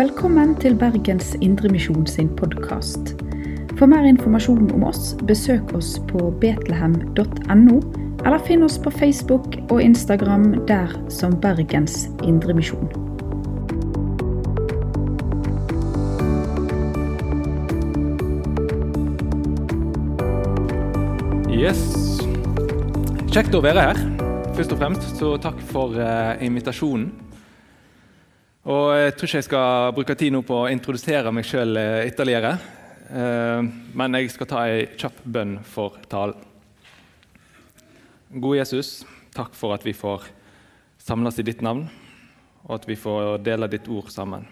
Velkommen 0.00 0.54
til 0.56 0.78
Bergens 0.80 1.34
Indremisjon 1.44 2.06
sin 2.08 2.28
podkast. 2.36 3.10
For 3.76 3.84
mer 3.84 4.06
informasjon 4.08 4.70
om 4.72 4.86
oss, 4.88 5.10
besøk 5.28 5.74
oss 5.76 5.90
på 6.08 6.30
betlehem.no, 6.40 7.74
eller 8.24 8.40
finn 8.46 8.64
oss 8.64 8.78
på 8.80 8.94
Facebook 8.96 9.58
og 9.68 9.82
Instagram 9.84 10.54
der 10.70 10.96
som 11.12 11.36
Bergens 11.42 12.08
Indremisjon. 12.24 12.88
Yes. 21.52 21.84
Kjekt 23.28 23.52
å 23.52 23.60
være 23.68 23.90
her, 23.90 24.06
først 24.56 24.72
og 24.72 24.80
fremst. 24.80 25.10
Så 25.20 25.36
takk 25.44 25.60
for 25.74 26.00
eh, 26.00 26.38
invitasjonen. 26.48 27.19
Og 28.68 28.92
Jeg 28.92 29.14
tror 29.16 29.24
ikke 29.26 29.38
jeg 29.38 29.44
skal 29.46 29.92
bruke 29.96 30.14
tid 30.20 30.34
nå 30.34 30.42
på 30.44 30.56
å 30.60 30.68
introdusere 30.68 31.30
meg 31.32 31.46
sjøl 31.48 31.78
ytterligere. 32.04 32.58
Eh, 33.08 33.68
men 33.96 34.16
jeg 34.18 34.34
skal 34.34 34.48
ta 34.50 34.64
ei 34.68 34.82
kjapp 35.00 35.22
bønn 35.24 35.54
for 35.64 35.96
talen. 36.12 36.36
Gode 38.30 38.58
Jesus, 38.60 39.00
takk 39.32 39.56
for 39.56 39.72
at 39.72 39.86
vi 39.86 39.94
får 39.96 40.28
samles 41.00 41.40
i 41.40 41.46
ditt 41.48 41.64
navn, 41.64 41.86
og 42.68 42.74
at 42.76 42.84
vi 42.86 42.98
får 43.00 43.40
dele 43.42 43.70
ditt 43.72 43.88
ord 43.88 44.12
sammen. 44.12 44.44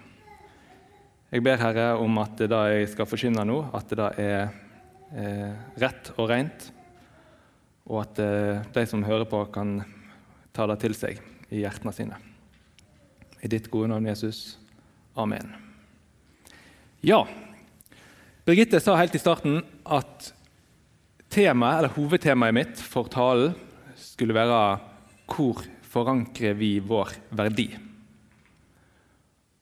Jeg 1.29 1.45
ber 1.45 1.61
Herre 1.61 1.91
om 2.01 2.17
at 2.19 2.41
det 2.41 2.63
jeg 2.73 2.89
skal 2.95 3.11
forkynne 3.11 3.45
nå, 3.45 3.61
at 3.77 3.93
det 3.93 4.09
er 4.25 4.49
eh, 5.13 5.53
rett 5.85 6.11
og 6.17 6.33
rent, 6.33 6.71
og 7.85 8.01
at 8.07 8.25
eh, 8.25 8.65
de 8.73 8.87
som 8.89 9.05
hører 9.05 9.29
på, 9.29 9.45
kan 9.53 9.83
ta 10.57 10.67
det 10.73 10.81
til 10.81 10.97
seg 10.97 11.21
i 11.53 11.61
hjertene 11.61 11.93
sine. 11.93 12.19
I 13.43 13.49
ditt 13.49 13.71
gode 13.71 13.89
navn, 13.93 14.07
Jesus. 14.07 14.59
Amen. 15.15 15.53
Ja, 17.01 17.27
Birgitte 18.49 18.79
sa 18.81 18.95
helt 18.97 19.13
i 19.13 19.21
starten 19.21 19.59
at 19.85 20.31
temaet, 21.29 21.83
eller 21.83 21.93
hovedtemaet 21.93 22.55
mitt 22.57 22.79
for 22.81 23.11
talen 23.13 23.53
skulle 23.93 24.33
være 24.33 24.81
'Hvor 25.29 25.67
forankrer 25.83 26.55
vi 26.57 26.79
vår 26.79 27.13
verdi?' 27.31 27.77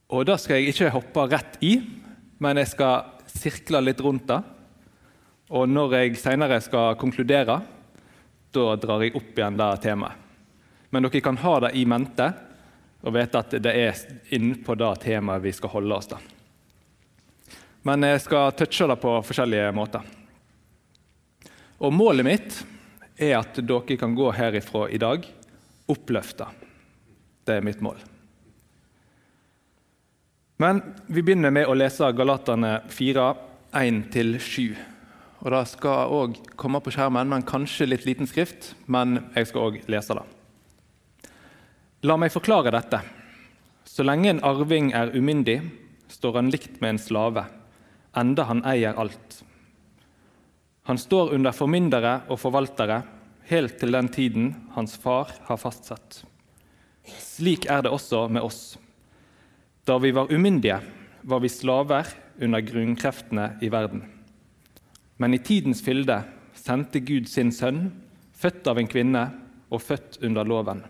Og 0.08 0.26
Da 0.26 0.36
skal 0.36 0.62
jeg 0.62 0.68
ikke 0.68 0.90
hoppe 0.90 1.26
rett 1.26 1.58
i, 1.60 1.82
men 2.38 2.56
jeg 2.56 2.68
skal 2.68 3.04
sirkle 3.26 3.80
litt 3.82 4.00
rundt 4.00 4.28
det. 4.28 4.44
Og 5.50 5.68
når 5.68 5.92
jeg 5.92 6.16
senere 6.16 6.60
skal 6.60 6.94
konkludere, 6.94 7.62
da 8.52 8.76
drar 8.76 9.02
jeg 9.02 9.16
opp 9.16 9.34
igjen 9.36 9.56
det 9.56 9.82
temaet. 9.82 10.14
Men 10.92 11.02
dere 11.02 11.20
kan 11.20 11.36
ha 11.36 11.60
det 11.60 11.74
i 11.74 11.84
mente 11.84 12.32
og 13.06 13.14
vite 13.14 13.38
at 13.38 13.54
det 13.62 13.72
er 13.72 14.00
innenpå 14.34 14.74
det 14.74 14.92
temaet 15.04 15.44
vi 15.44 15.52
skal 15.54 15.70
holde 15.76 15.94
oss 15.94 16.10
til. 16.10 16.32
Men 17.86 18.02
jeg 18.02 18.24
skal 18.24 18.54
touche 18.58 18.88
det 18.90 18.98
på 18.98 19.12
forskjellige 19.22 19.70
måter. 19.76 20.02
Og 21.78 21.94
Målet 21.94 22.26
mitt 22.26 22.58
er 23.14 23.36
at 23.38 23.60
dere 23.62 23.98
kan 24.00 24.16
gå 24.16 24.32
herifra 24.34 24.88
i 24.90 24.98
dag 24.98 25.22
oppløfta. 25.86 26.50
Det 27.46 27.60
er 27.60 27.64
mitt 27.64 27.80
mål. 27.84 28.00
Men 30.58 30.80
vi 31.06 31.22
begynner 31.22 31.52
med 31.52 31.68
å 31.68 31.76
lese 31.76 32.08
Galaterne 32.16 32.80
4, 32.90 33.26
1-7. 33.76 34.74
Og 35.44 35.52
Det 35.52 35.64
skal 35.68 36.14
òg 36.16 36.38
komme 36.58 36.80
på 36.82 36.90
skjermen, 36.90 37.28
men 37.28 37.46
kanskje 37.46 37.86
litt 37.86 38.08
liten 38.08 38.26
skrift. 38.26 38.72
Men 38.90 39.20
jeg 39.36 39.52
skal 39.52 39.68
òg 39.68 39.84
lese 39.92 40.16
det. 40.16 40.24
La 42.06 42.14
meg 42.14 42.30
forklare 42.30 42.70
dette. 42.70 43.00
Så 43.88 44.04
lenge 44.04 44.28
en 44.30 44.42
arving 44.46 44.92
er 44.94 45.10
umyndig, 45.16 45.56
står 46.12 46.36
han 46.38 46.52
likt 46.52 46.76
med 46.78 46.92
en 46.92 47.00
slave, 47.02 47.42
enda 48.14 48.44
han 48.46 48.60
eier 48.68 48.94
alt. 49.00 49.40
Han 50.86 51.00
står 51.02 51.34
under 51.34 51.56
formyndere 51.56 52.20
og 52.30 52.38
forvaltere 52.38 53.00
helt 53.50 53.78
til 53.80 53.96
den 53.96 54.12
tiden 54.12 54.52
hans 54.76 54.94
far 55.02 55.34
har 55.48 55.58
fastsatt. 55.58 56.20
Slik 57.10 57.66
er 57.66 57.82
det 57.82 57.90
også 57.90 58.26
med 58.30 58.46
oss. 58.46 58.76
Da 59.82 59.98
vi 59.98 60.14
var 60.14 60.30
umyndige, 60.30 60.78
var 61.26 61.42
vi 61.42 61.50
slaver 61.50 62.12
under 62.38 62.62
grunnkreftene 62.62 63.56
i 63.66 63.72
verden. 63.72 64.04
Men 65.18 65.34
i 65.34 65.42
tidens 65.42 65.82
fylde 65.82 66.22
sendte 66.54 67.02
Gud 67.02 67.26
sin 67.26 67.50
sønn, 67.50 67.88
født 68.36 68.68
av 68.70 68.78
en 68.78 68.90
kvinne 68.90 69.30
og 69.72 69.82
født 69.82 70.20
under 70.22 70.46
loven 70.46 70.86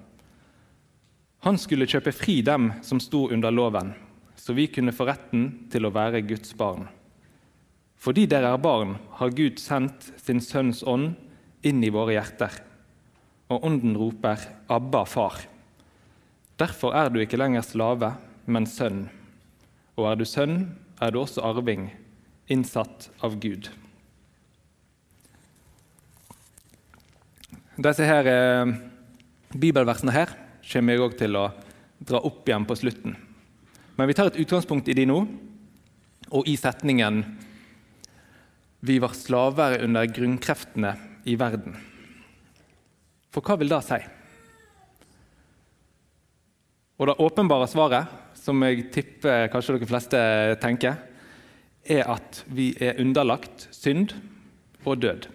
han 1.47 1.59
skulle 1.62 1.87
kjøpe 1.87 2.11
fri 2.11 2.41
dem 2.43 2.73
som 2.83 2.99
sto 2.99 3.29
under 3.31 3.53
loven, 3.55 3.93
så 4.34 4.55
vi 4.57 4.67
kunne 4.67 4.95
få 4.95 5.05
retten 5.07 5.45
til 5.71 5.87
å 5.87 5.93
være 5.95 6.25
Guds 6.27 6.51
barn. 6.59 6.89
Fordi 8.03 8.25
dere 8.27 8.51
er 8.51 8.62
barn, 8.62 8.97
har 9.21 9.34
Gud 9.34 9.61
sendt 9.62 10.09
sin 10.19 10.43
Sønns 10.43 10.83
ånd 10.83 11.15
inn 11.67 11.85
i 11.87 11.91
våre 11.95 12.17
hjerter. 12.17 12.51
Og 13.47 13.62
ånden 13.62 13.95
roper 13.95 14.43
'Abba, 14.67 15.05
far'. 15.06 15.47
Derfor 16.59 16.95
er 16.95 17.11
du 17.11 17.21
ikke 17.21 17.39
lenger 17.39 17.62
slave, 17.62 18.17
men 18.47 18.67
sønn. 18.67 19.09
Og 19.97 20.11
er 20.11 20.17
du 20.17 20.25
sønn, 20.25 20.75
er 21.01 21.11
du 21.11 21.21
også 21.21 21.43
arving, 21.43 21.93
innsatt 22.49 23.11
av 23.23 23.39
Gud. 23.39 23.71
Disse 27.79 28.05
her, 28.05 28.27
eh, 28.27 28.75
bibelversene 29.55 30.11
her 30.12 30.46
kommer 30.66 30.94
jeg 30.94 31.03
òg 31.04 31.16
til 31.19 31.38
å 31.38 31.47
dra 32.06 32.21
opp 32.27 32.49
igjen 32.49 32.66
på 32.66 32.77
slutten. 32.78 33.16
Men 33.97 34.09
vi 34.09 34.16
tar 34.16 34.31
et 34.31 34.41
utgangspunkt 34.43 34.88
i 34.91 34.97
de 34.97 35.06
nå, 35.09 35.19
og 36.31 36.49
i 36.49 36.56
setningen 36.56 37.25
'Vi 38.82 38.99
var 38.99 39.15
slaver 39.15 39.82
under 39.82 40.06
grunnkreftene 40.06 40.97
i 41.25 41.37
verden'. 41.37 41.76
For 43.31 43.41
hva 43.41 43.59
vil 43.59 43.69
det 43.69 43.84
si? 43.84 43.99
Og 46.99 47.06
Det 47.06 47.16
åpenbare 47.16 47.69
svaret, 47.69 48.06
som 48.34 48.62
jeg 48.62 48.91
tipper 48.93 49.49
kanskje 49.49 49.78
dere 49.78 49.87
fleste 49.87 50.60
tenker, 50.60 50.97
er 51.84 52.09
at 52.09 52.44
vi 52.49 52.75
er 52.81 53.00
underlagt 53.00 53.69
synd 53.71 54.15
og 54.84 55.00
død. 55.03 55.26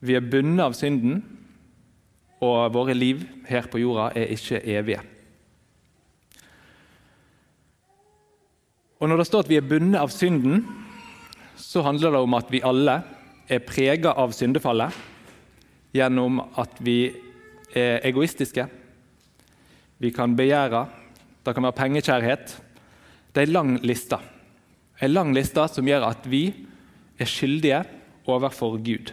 Vi 0.00 0.14
er 0.14 0.20
bundet 0.20 0.64
av 0.64 0.74
synden 0.74 1.22
og 2.42 2.72
våre 2.74 2.94
liv 2.96 3.22
her 3.46 3.68
på 3.70 3.80
jorda 3.82 4.10
er 4.18 4.32
ikke 4.34 4.60
evige. 4.74 5.02
Og 9.02 9.08
Når 9.08 9.18
det 9.18 9.26
står 9.26 9.44
at 9.44 9.50
vi 9.50 9.58
er 9.58 9.66
bundet 9.66 9.98
av 9.98 10.10
synden, 10.14 10.62
så 11.58 11.82
handler 11.82 12.14
det 12.14 12.20
om 12.22 12.34
at 12.38 12.50
vi 12.50 12.62
alle 12.62 13.00
er 13.50 13.64
prega 13.66 14.12
av 14.18 14.34
syndefallet 14.34 14.94
gjennom 15.92 16.38
at 16.58 16.78
vi 16.80 17.10
er 17.74 18.02
egoistiske. 18.06 18.66
Vi 19.98 20.10
kan 20.14 20.36
begjære, 20.38 20.84
det 21.42 21.54
kan 21.54 21.66
være 21.66 21.78
pengekjærhet. 21.78 22.54
Det 23.34 23.42
er 23.42 23.48
en 23.48 23.56
lang 23.58 23.72
liste. 23.82 24.18
En 25.02 25.14
lang 25.14 25.34
liste 25.34 25.66
som 25.70 25.86
gjør 25.88 26.06
at 26.10 26.26
vi 26.30 26.44
er 27.18 27.26
skyldige 27.26 27.82
overfor 28.26 28.78
Gud. 28.78 29.12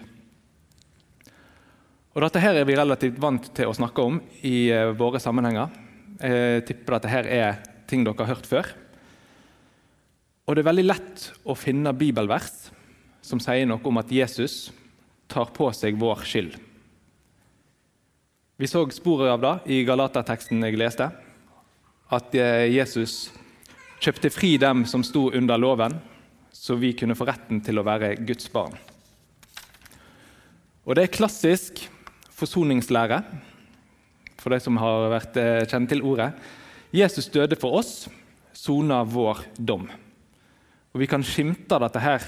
Og 2.20 2.26
Dette 2.26 2.42
her 2.44 2.58
er 2.60 2.66
vi 2.68 2.76
relativt 2.76 3.20
vant 3.24 3.46
til 3.56 3.70
å 3.70 3.74
snakke 3.78 4.04
om 4.04 4.18
i 4.44 4.68
uh, 4.76 4.90
våre 4.92 5.22
sammenhenger. 5.24 5.72
Jeg 6.20 6.66
tipper 6.68 6.98
dette 6.98 7.12
her 7.14 7.28
er 7.32 7.60
ting 7.88 8.02
dere 8.04 8.26
har 8.26 8.34
hørt 8.34 8.48
før. 8.50 8.66
Og 10.44 10.58
Det 10.58 10.60
er 10.60 10.68
veldig 10.68 10.84
lett 10.84 11.22
å 11.48 11.54
finne 11.56 11.94
bibelvers 11.96 12.74
som 13.24 13.40
sier 13.40 13.64
noe 13.70 13.80
om 13.88 14.02
at 14.02 14.12
Jesus 14.12 14.66
tar 15.32 15.54
på 15.56 15.70
seg 15.72 15.96
vår 16.02 16.26
skyld. 16.28 16.58
Vi 18.60 18.68
så 18.68 18.82
sporet 18.92 19.32
av 19.32 19.46
det 19.46 19.54
i 19.72 19.86
Galaterteksten 19.88 20.66
jeg 20.68 20.76
leste. 20.82 21.08
At 22.12 22.36
uh, 22.36 22.66
Jesus 22.68 23.30
kjøpte 24.04 24.34
fri 24.36 24.58
dem 24.60 24.84
som 24.84 25.06
sto 25.08 25.30
under 25.32 25.56
loven, 25.56 25.96
så 26.52 26.76
vi 26.76 26.92
kunne 27.00 27.16
få 27.16 27.30
retten 27.32 27.64
til 27.64 27.80
å 27.80 27.86
være 27.88 28.18
Guds 28.28 28.52
barn. 28.52 28.76
Og 30.84 31.00
Det 31.00 31.08
er 31.08 31.16
klassisk 31.16 31.86
forsoningslære, 32.40 33.20
for 34.40 34.56
de 34.56 34.62
som 34.64 34.80
har 34.80 35.10
vært 35.12 35.40
eh, 35.40 35.66
kjent 35.68 35.92
til 35.92 36.04
ordet. 36.08 36.32
Jesus 36.96 37.28
døde 37.30 37.58
for 37.60 37.82
oss, 37.82 38.08
sona 38.56 39.04
vår 39.06 39.44
dom. 39.60 39.90
Og 40.94 41.04
Vi 41.04 41.08
kan 41.10 41.24
skimte 41.24 41.78
dette 41.84 42.02
her 42.02 42.24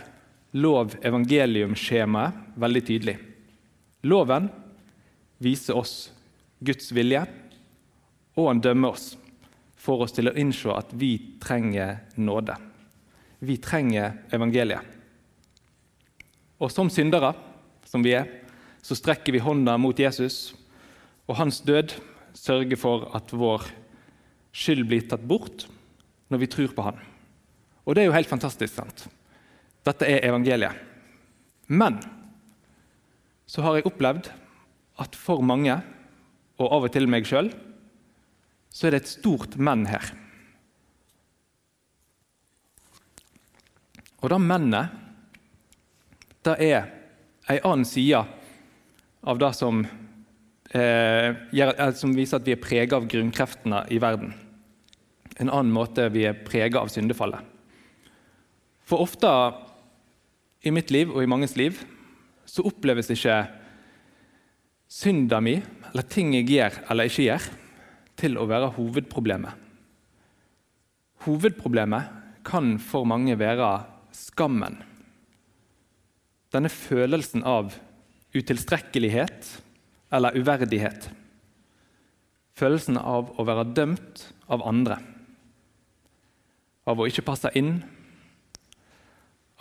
lov-evangelium-skjemaet 0.54 2.58
veldig 2.60 2.84
tydelig. 2.86 3.18
Loven 4.04 4.50
viser 5.42 5.80
oss 5.80 6.12
Guds 6.62 6.92
vilje, 6.94 7.24
og 8.38 8.52
han 8.52 8.62
dømmer 8.64 8.94
oss 8.94 9.16
for 9.82 10.04
oss 10.06 10.14
til 10.14 10.30
å 10.30 10.36
innse 10.38 10.70
at 10.76 10.92
vi 10.94 11.16
trenger 11.42 12.04
nåde. 12.22 12.54
Vi 13.42 13.58
trenger 13.58 14.20
evangeliet. 14.30 15.00
Og 16.62 16.70
som 16.70 16.92
syndere, 16.94 17.34
som 17.90 18.06
vi 18.06 18.14
er, 18.14 18.30
så 18.82 18.98
strekker 18.98 19.36
vi 19.36 19.44
hånda 19.44 19.78
mot 19.78 19.98
Jesus, 20.00 20.54
og 21.30 21.38
hans 21.38 21.62
død 21.66 21.94
sørger 22.38 22.80
for 22.80 23.08
at 23.16 23.32
vår 23.34 23.68
skyld 24.52 24.88
blir 24.90 25.06
tatt 25.08 25.24
bort, 25.28 25.68
når 26.32 26.44
vi 26.44 26.50
tror 26.52 26.74
på 26.76 26.86
Han. 26.86 27.00
Og 27.86 27.96
det 27.96 28.04
er 28.04 28.10
jo 28.10 28.16
helt 28.16 28.30
fantastisk. 28.30 28.74
sant? 28.74 29.08
Dette 29.86 30.06
er 30.08 30.26
evangeliet. 30.28 30.78
Men 31.68 32.00
så 33.48 33.64
har 33.66 33.78
jeg 33.78 33.88
opplevd 33.90 34.30
at 35.02 35.16
for 35.18 35.42
mange, 35.44 35.76
og 36.62 36.68
av 36.68 36.86
og 36.88 36.94
til 36.94 37.08
meg 37.10 37.26
sjøl, 37.28 37.50
så 38.72 38.88
er 38.88 38.96
det 38.96 39.02
et 39.02 39.14
stort 39.16 39.58
men 39.58 39.86
her. 39.90 40.12
Og 44.22 44.30
det 44.30 44.40
mennet, 44.46 44.94
det 46.46 46.54
er 46.62 46.86
ei 47.50 47.58
annen 47.66 47.88
side 47.88 48.22
av 49.24 49.38
det 49.38 49.54
som, 49.54 49.86
eh, 50.72 51.36
eh 51.54 51.94
som 51.94 52.14
viser 52.14 52.38
at 52.38 52.46
vi 52.46 52.52
er 52.52 52.62
prega 52.62 52.96
av 52.96 53.08
grunnkreftene 53.08 53.86
i 53.92 53.98
verden. 53.98 54.34
En 55.38 55.50
annen 55.50 55.74
måte 55.74 56.10
vi 56.12 56.26
er 56.26 56.34
prega 56.34 56.80
av 56.80 56.88
syndefallet. 56.88 57.42
For 58.84 59.00
ofte 59.00 59.28
i 60.64 60.72
mitt 60.72 60.92
liv 60.92 61.10
og 61.10 61.24
i 61.24 61.30
manges 61.30 61.56
liv 61.56 61.80
så 62.46 62.66
oppleves 62.68 63.10
ikke 63.10 63.48
synda 64.92 65.40
mi, 65.40 65.62
eller 65.92 66.04
ting 66.04 66.34
jeg 66.36 66.50
gjør 66.50 66.82
eller 66.92 67.08
ikke 67.08 67.24
gjør, 67.30 67.50
til 68.20 68.38
å 68.38 68.48
være 68.50 68.74
hovedproblemet. 68.76 69.54
Hovedproblemet 71.26 72.20
kan 72.44 72.78
for 72.82 73.06
mange 73.06 73.38
være 73.40 73.70
skammen. 74.12 74.82
Denne 76.52 76.70
følelsen 76.74 77.46
av 77.48 77.72
utilstrekkelighet 78.34 79.50
eller 80.12 80.38
uverdighet. 80.38 81.10
Følelsen 82.58 83.00
av 83.00 83.32
å 83.40 83.46
være 83.48 83.70
dømt 83.76 84.28
av 84.52 84.64
andre. 84.68 85.00
Av 86.88 87.00
å 87.00 87.08
ikke 87.08 87.26
passe 87.26 87.52
inn 87.58 87.80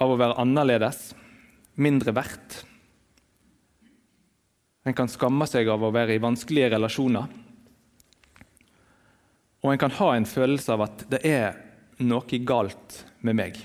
av 0.01 0.15
å 0.15 0.19
være 0.19 0.39
annerledes, 0.41 1.11
mindre 1.81 2.15
verdt. 2.17 2.63
En 4.89 4.97
kan 4.97 5.11
skamme 5.13 5.45
seg 5.49 5.69
av 5.69 5.83
å 5.85 5.93
være 5.93 6.17
i 6.17 6.23
vanskelige 6.23 6.71
relasjoner. 6.73 7.29
Og 9.61 9.75
en 9.75 9.81
kan 9.81 9.93
ha 9.99 10.15
en 10.17 10.29
følelse 10.29 10.73
av 10.73 10.87
at 10.87 11.05
det 11.13 11.21
er 11.29 11.59
noe 12.01 12.41
galt 12.49 13.03
med 13.21 13.37
meg. 13.37 13.61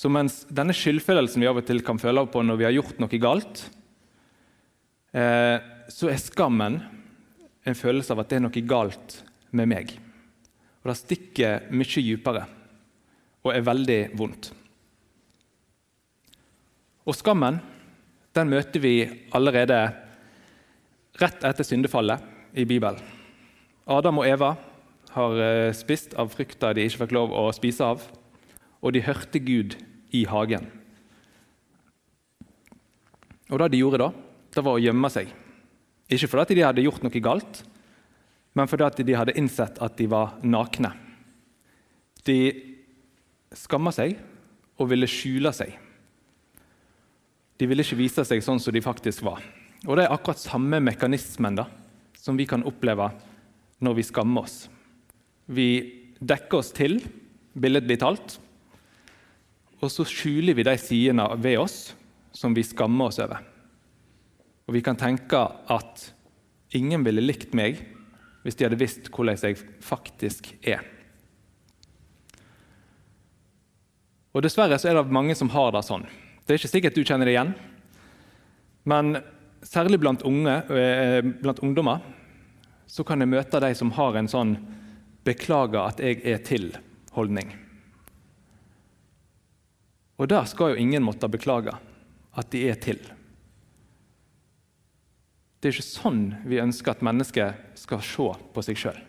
Så 0.00 0.08
mens 0.08 0.46
denne 0.48 0.72
skyldfølelsen 0.72 1.42
vi 1.42 1.48
av 1.50 1.58
og 1.60 1.66
til 1.68 1.82
kan 1.84 1.98
føle 2.00 2.22
på 2.32 2.40
når 2.40 2.56
vi 2.56 2.64
har 2.64 2.72
gjort 2.72 3.00
noe 3.02 3.18
galt, 3.20 3.66
eh, 5.12 5.58
så 5.92 6.08
er 6.08 6.22
skammen 6.22 6.78
en 7.68 7.76
følelse 7.76 8.14
av 8.14 8.22
at 8.22 8.30
det 8.30 8.38
er 8.38 8.46
noe 8.46 8.62
galt 8.64 9.18
med 9.52 9.68
meg. 9.68 9.92
Og 10.80 10.88
det 10.88 10.96
stikker 11.02 11.66
mye 11.76 12.04
dypere 12.06 12.46
og 13.44 13.52
er 13.52 13.66
veldig 13.66 13.98
vondt. 14.16 14.48
Og 17.04 17.16
skammen 17.16 17.60
den 18.36 18.48
møter 18.52 18.80
vi 18.80 18.94
allerede 19.36 19.82
rett 21.20 21.44
etter 21.44 21.66
syndefallet 21.66 22.24
i 22.56 22.64
Bibelen. 22.64 23.04
Adam 23.90 24.22
og 24.22 24.28
Eva 24.30 24.54
har 25.12 25.44
eh, 25.44 25.76
spist 25.76 26.16
av 26.16 26.32
frukta 26.32 26.72
de 26.72 26.88
ikke 26.88 27.04
fikk 27.04 27.14
lov 27.18 27.36
å 27.36 27.48
spise 27.52 27.84
av, 27.84 28.08
og 28.80 28.94
de 28.96 29.04
hørte 29.04 29.44
Gud 29.44 29.76
i 30.16 30.24
hagen. 30.28 30.66
Og 33.50 33.58
Det 33.58 33.70
de 33.72 33.82
gjorde 33.82 33.98
da, 33.98 34.10
det 34.54 34.64
var 34.64 34.78
å 34.78 34.82
gjemme 34.82 35.10
seg. 35.10 35.30
Ikke 36.10 36.30
fordi 36.30 36.56
de 36.58 36.66
hadde 36.66 36.84
gjort 36.84 37.02
noe 37.02 37.22
galt, 37.22 37.62
men 38.54 38.70
fordi 38.70 39.06
de 39.06 39.14
hadde 39.14 39.36
innsett 39.38 39.78
at 39.82 39.96
de 39.98 40.08
var 40.10 40.38
nakne. 40.42 40.92
De 42.26 42.38
skamma 43.54 43.92
seg 43.94 44.16
og 44.78 44.90
ville 44.90 45.08
skjule 45.10 45.52
seg. 45.54 45.76
De 47.60 47.68
ville 47.68 47.84
ikke 47.84 47.98
vise 47.98 48.24
seg 48.24 48.42
sånn 48.42 48.60
som 48.62 48.74
de 48.74 48.82
faktisk 48.82 49.22
var. 49.26 49.42
Og 49.86 49.96
Det 49.96 50.04
er 50.04 50.12
akkurat 50.12 50.40
samme 50.40 50.80
mekanismen 50.80 51.56
da, 51.56 51.66
som 52.16 52.36
vi 52.36 52.46
kan 52.46 52.64
oppleve 52.64 53.10
når 53.80 53.96
vi 53.96 54.04
skammer 54.04 54.44
oss. 54.44 54.68
Vi 55.48 55.68
dekker 56.20 56.60
oss 56.60 56.72
til, 56.76 56.98
billedlig 57.56 57.98
talt, 58.00 58.38
og 59.80 59.88
så 59.92 60.04
skjuler 60.04 60.56
vi 60.56 60.66
de 60.66 60.76
sidene 60.80 61.26
ved 61.40 61.58
oss 61.60 61.78
som 62.36 62.54
vi 62.54 62.64
skammer 62.64 63.10
oss 63.10 63.20
over. 63.22 63.40
Og 64.68 64.74
Vi 64.74 64.82
kan 64.86 64.96
tenke 64.96 65.40
at 65.66 66.12
ingen 66.76 67.04
ville 67.04 67.24
likt 67.24 67.54
meg 67.58 67.80
hvis 68.44 68.56
de 68.56 68.64
hadde 68.64 68.78
visst 68.80 69.10
hvordan 69.10 69.40
jeg 69.42 69.58
faktisk 69.82 70.52
er. 70.62 70.84
Og 74.30 74.44
Dessverre 74.44 74.78
så 74.78 74.92
er 74.92 75.00
det 75.00 75.10
mange 75.10 75.34
som 75.34 75.50
har 75.50 75.72
det 75.74 75.82
sånn. 75.84 76.06
Det 76.46 76.54
er 76.54 76.60
ikke 76.60 76.70
sikkert 76.70 76.96
du 76.96 77.02
kjenner 77.02 77.26
det 77.26 77.34
igjen. 77.34 77.50
Men 78.88 79.18
særlig 79.66 79.98
blant, 80.00 80.22
unge, 80.22 80.54
eh, 80.70 81.20
blant 81.42 81.60
ungdommer 81.66 82.04
så 82.86 83.04
kan 83.04 83.20
jeg 83.20 83.32
møte 83.32 83.60
de 83.60 83.74
som 83.74 83.90
har 83.90 84.16
en 84.16 84.28
sånn 84.28 84.56
'beklager 85.24 85.88
at 85.88 85.98
jeg 86.00 86.22
er 86.24 86.38
til'-holdning. 86.38 87.69
Og 90.20 90.28
det 90.28 90.42
skal 90.50 90.74
jo 90.74 90.82
ingen 90.82 91.04
måtte 91.04 91.30
beklage 91.32 91.72
at 92.36 92.50
de 92.52 92.66
er 92.68 92.76
til. 92.80 93.00
Det 95.60 95.68
er 95.68 95.76
ikke 95.76 95.84
sånn 95.84 96.20
vi 96.48 96.60
ønsker 96.60 96.92
at 96.92 97.04
mennesket 97.04 97.80
skal 97.80 98.02
se 98.04 98.26
på 98.52 98.64
seg 98.64 98.80
sjøl. 98.80 99.00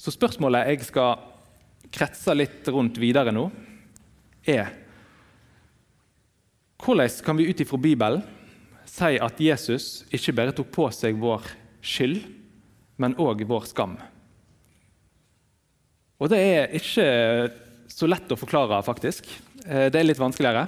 Så 0.00 0.12
spørsmålet 0.12 0.68
jeg 0.68 0.88
skal 0.88 1.20
kretse 1.94 2.34
litt 2.36 2.68
rundt 2.72 2.98
videre 3.00 3.32
nå, 3.32 3.46
er 4.44 4.72
hvordan 6.84 7.20
kan 7.24 7.38
vi 7.38 7.46
ut 7.48 7.60
ifra 7.64 7.78
Bibelen 7.80 8.24
si 8.84 9.14
at 9.16 9.38
Jesus 9.40 10.02
ikke 10.12 10.34
bare 10.36 10.52
tok 10.56 10.68
på 10.74 10.88
seg 10.92 11.16
vår 11.20 11.46
skyld, 11.80 12.18
men 13.00 13.16
òg 13.16 13.46
vår 13.48 13.64
skam? 13.70 13.96
Og 16.20 16.28
Det 16.30 16.40
er 16.40 16.76
ikke 16.76 17.06
så 17.88 18.08
lett 18.08 18.32
å 18.32 18.38
forklare, 18.38 18.80
faktisk. 18.86 19.28
Eh, 19.66 19.88
det 19.92 20.00
er 20.00 20.06
litt 20.06 20.20
vanskeligere. 20.20 20.66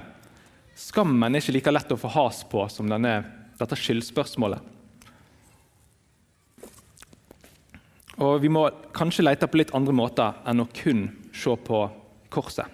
Skammen 0.77 1.35
er 1.35 1.41
ikke 1.41 1.57
like 1.57 1.73
lett 1.73 1.93
å 1.95 2.01
få 2.01 2.11
has 2.13 2.43
på 2.49 2.67
som 2.73 2.89
denne, 2.91 3.19
dette 3.57 3.79
skyldspørsmålet. 3.81 4.73
Og 8.17 8.41
Vi 8.41 8.49
må 8.49 8.65
kanskje 8.97 9.27
lete 9.27 9.49
på 9.49 9.61
litt 9.61 9.75
andre 9.77 9.93
måter 9.93 10.39
enn 10.49 10.63
å 10.63 10.69
kun 10.73 11.11
se 11.37 11.53
på 11.53 11.83
korset. 12.33 12.65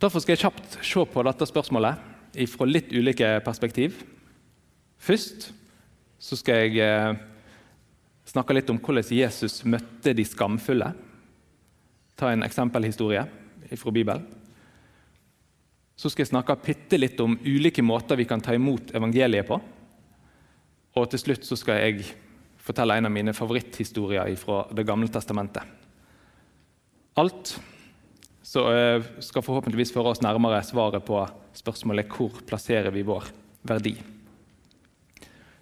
Derfor 0.00 0.22
skal 0.22 0.34
jeg 0.34 0.42
kjapt 0.46 0.78
se 0.82 1.04
på 1.04 1.24
dette 1.28 1.46
spørsmålet 1.46 2.48
fra 2.48 2.66
litt 2.66 2.88
ulike 2.92 3.36
perspektiv. 3.44 4.00
Først 4.98 5.50
så 6.22 6.38
skal 6.38 6.64
jeg 6.64 6.80
eh, 6.80 7.12
snakke 8.30 8.56
litt 8.56 8.70
om 8.72 8.80
hvordan 8.80 9.12
Jesus 9.14 9.60
møtte 9.68 10.14
de 10.16 10.24
skamfulle. 10.26 10.92
Ta 12.18 12.32
en 12.32 12.44
eksempelhistorie 12.46 13.24
fra 13.76 13.94
Bibelen. 13.94 14.26
Så 15.96 16.10
skal 16.10 16.24
jeg 16.24 16.32
snakke 16.32 16.58
bitte 16.64 16.98
litt 16.98 17.20
om 17.22 17.36
ulike 17.44 17.82
måter 17.84 18.18
vi 18.18 18.26
kan 18.26 18.40
ta 18.42 18.54
imot 18.56 18.94
evangeliet 18.96 19.46
på. 19.48 19.58
Og 20.98 21.08
til 21.12 21.22
slutt 21.22 21.46
så 21.46 21.56
skal 21.56 21.80
jeg 21.80 22.08
fortelle 22.62 22.96
en 22.98 23.08
av 23.08 23.14
mine 23.14 23.34
favoritthistorier 23.36 24.34
fra 24.40 24.64
Det 24.74 24.86
gamle 24.86 25.08
testamentet. 25.12 25.62
Alt 27.18 27.56
så 28.42 28.64
eh, 28.72 29.04
skal 29.22 29.44
forhåpentligvis 29.44 29.92
føre 29.94 30.12
oss 30.12 30.22
nærmere 30.24 30.62
svaret 30.66 31.04
på 31.06 31.20
spørsmålet 31.56 32.10
hvor 32.10 32.42
plasserer 32.48 32.90
vi 32.92 33.04
vår 33.06 33.28
verdi. 33.68 33.94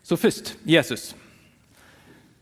Så 0.02 0.16
først 0.16 0.56
Jesus. 0.66 1.12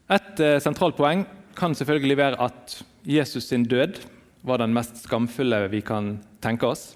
Et 0.09 0.41
eh, 0.41 0.61
sentralt 0.63 0.97
poeng 0.97 1.27
kan 1.59 1.75
selvfølgelig 1.75 2.17
være 2.17 2.41
at 2.47 2.79
Jesus 3.09 3.47
sin 3.49 3.65
død 3.65 4.03
var 4.45 4.61
den 4.61 4.75
mest 4.77 4.99
skamfulle 5.01 5.63
vi 5.73 5.81
kan 5.81 6.19
tenke 6.45 6.69
oss. 6.69 6.91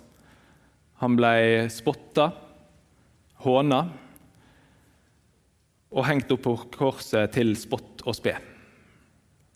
Han 1.00 1.16
ble 1.16 1.70
spotta, 1.72 2.26
håna 3.40 3.78
og 5.88 6.04
hengt 6.04 6.28
opp 6.36 6.44
på 6.44 6.54
korset 6.76 7.32
til 7.32 7.54
spott 7.56 8.04
og 8.04 8.18
spe. 8.18 8.36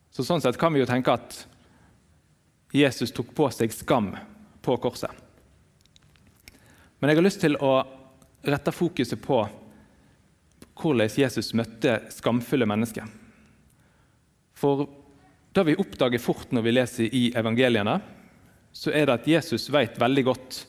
Så 0.08 0.24
Sånn 0.24 0.40
sett 0.40 0.56
kan 0.56 0.72
vi 0.72 0.80
jo 0.80 0.88
tenke 0.88 1.12
at 1.12 1.42
Jesus 2.72 3.12
tok 3.12 3.36
på 3.36 3.52
seg 3.52 3.76
skam 3.76 4.14
på 4.64 4.80
korset. 4.80 5.12
Men 6.96 7.12
jeg 7.12 7.20
har 7.20 7.28
lyst 7.28 7.44
til 7.44 7.60
å 7.60 7.74
rette 8.48 8.72
fokuset 8.72 9.20
på 9.20 9.44
hvordan 10.80 11.18
Jesus 11.20 11.52
møtte 11.52 12.00
skamfulle 12.16 12.64
mennesker. 12.68 13.04
For 14.56 14.88
det 15.56 15.64
vi 15.70 15.78
oppdager 15.80 16.22
fort 16.22 16.52
når 16.52 16.64
vi 16.66 16.74
leser 16.74 17.16
i 17.16 17.24
evangeliene, 17.36 17.98
så 18.76 18.92
er 18.92 19.08
det 19.08 19.14
at 19.14 19.28
Jesus 19.30 19.70
vet 19.72 19.96
veldig 20.00 20.24
godt 20.28 20.62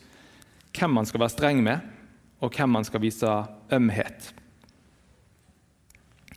hvem 0.78 0.94
man 0.96 1.08
skal 1.08 1.20
være 1.20 1.34
streng 1.34 1.62
med, 1.64 1.82
og 2.40 2.54
hvem 2.54 2.70
man 2.78 2.86
skal 2.86 3.02
vise 3.02 3.32
ømhet. 3.74 4.30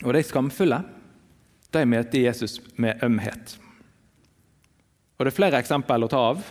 Og 0.01 0.15
de 0.15 0.23
skamfulle 0.25 0.81
de 1.71 1.83
møter 1.87 2.25
Jesus 2.25 2.57
med 2.75 2.99
ømhet. 3.05 3.55
Og 5.17 5.25
Det 5.25 5.31
er 5.31 5.37
flere 5.37 5.59
eksempler 5.61 6.03
å 6.03 6.09
ta 6.11 6.19
av. 6.31 6.41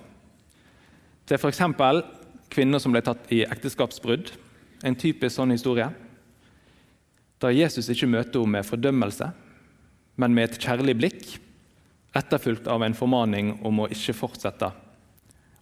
Det 1.26 1.36
er 1.36 1.42
f.eks. 1.42 1.60
kvinner 2.50 2.80
som 2.80 2.94
ble 2.94 3.02
tatt 3.04 3.28
i 3.34 3.42
ekteskapsbrudd. 3.44 4.30
En 4.86 4.96
typisk 4.96 5.34
sånn 5.36 5.52
historie. 5.52 5.90
Da 7.42 7.50
Jesus 7.52 7.90
ikke 7.90 8.08
møter 8.08 8.40
henne 8.40 8.56
med 8.56 8.68
fordømmelse, 8.68 9.32
men 10.16 10.34
med 10.36 10.48
et 10.48 10.60
kjærlig 10.62 10.96
blikk, 10.96 11.26
etterfulgt 12.16 12.66
av 12.66 12.82
en 12.82 12.96
formaning 12.96 13.52
om 13.66 13.82
å 13.82 13.88
ikke 13.92 14.16
fortsette 14.16 14.70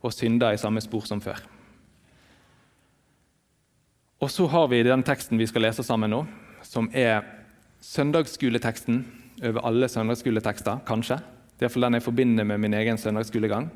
å 0.00 0.10
synde 0.14 0.52
i 0.54 0.60
samme 0.60 0.80
spor 0.80 1.06
som 1.08 1.20
før. 1.20 1.40
Og 4.18 4.30
så 4.30 4.46
har 4.50 4.68
vi 4.70 4.82
den 4.82 5.04
teksten 5.06 5.38
vi 5.38 5.46
skal 5.46 5.66
lese 5.68 5.84
sammen 5.86 6.10
nå, 6.10 6.24
som 6.66 6.88
er 6.90 7.22
søndagsskoleteksten 7.84 9.04
over 9.46 9.62
alle 9.68 9.88
søndagsskoletekster, 9.90 10.80
kanskje. 10.86 11.20
Det 11.58 11.66
er 11.66 11.68
iallfall 11.68 11.86
den 11.86 11.98
jeg 11.98 12.06
forbinder 12.06 12.46
med 12.46 12.62
min 12.62 12.74
egen 12.74 12.98
søndagsskolegang. 12.98 13.68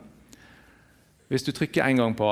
Hvis 1.30 1.46
du 1.46 1.52
trykker 1.54 1.84
en 1.86 2.02
gang 2.02 2.16
på 2.18 2.28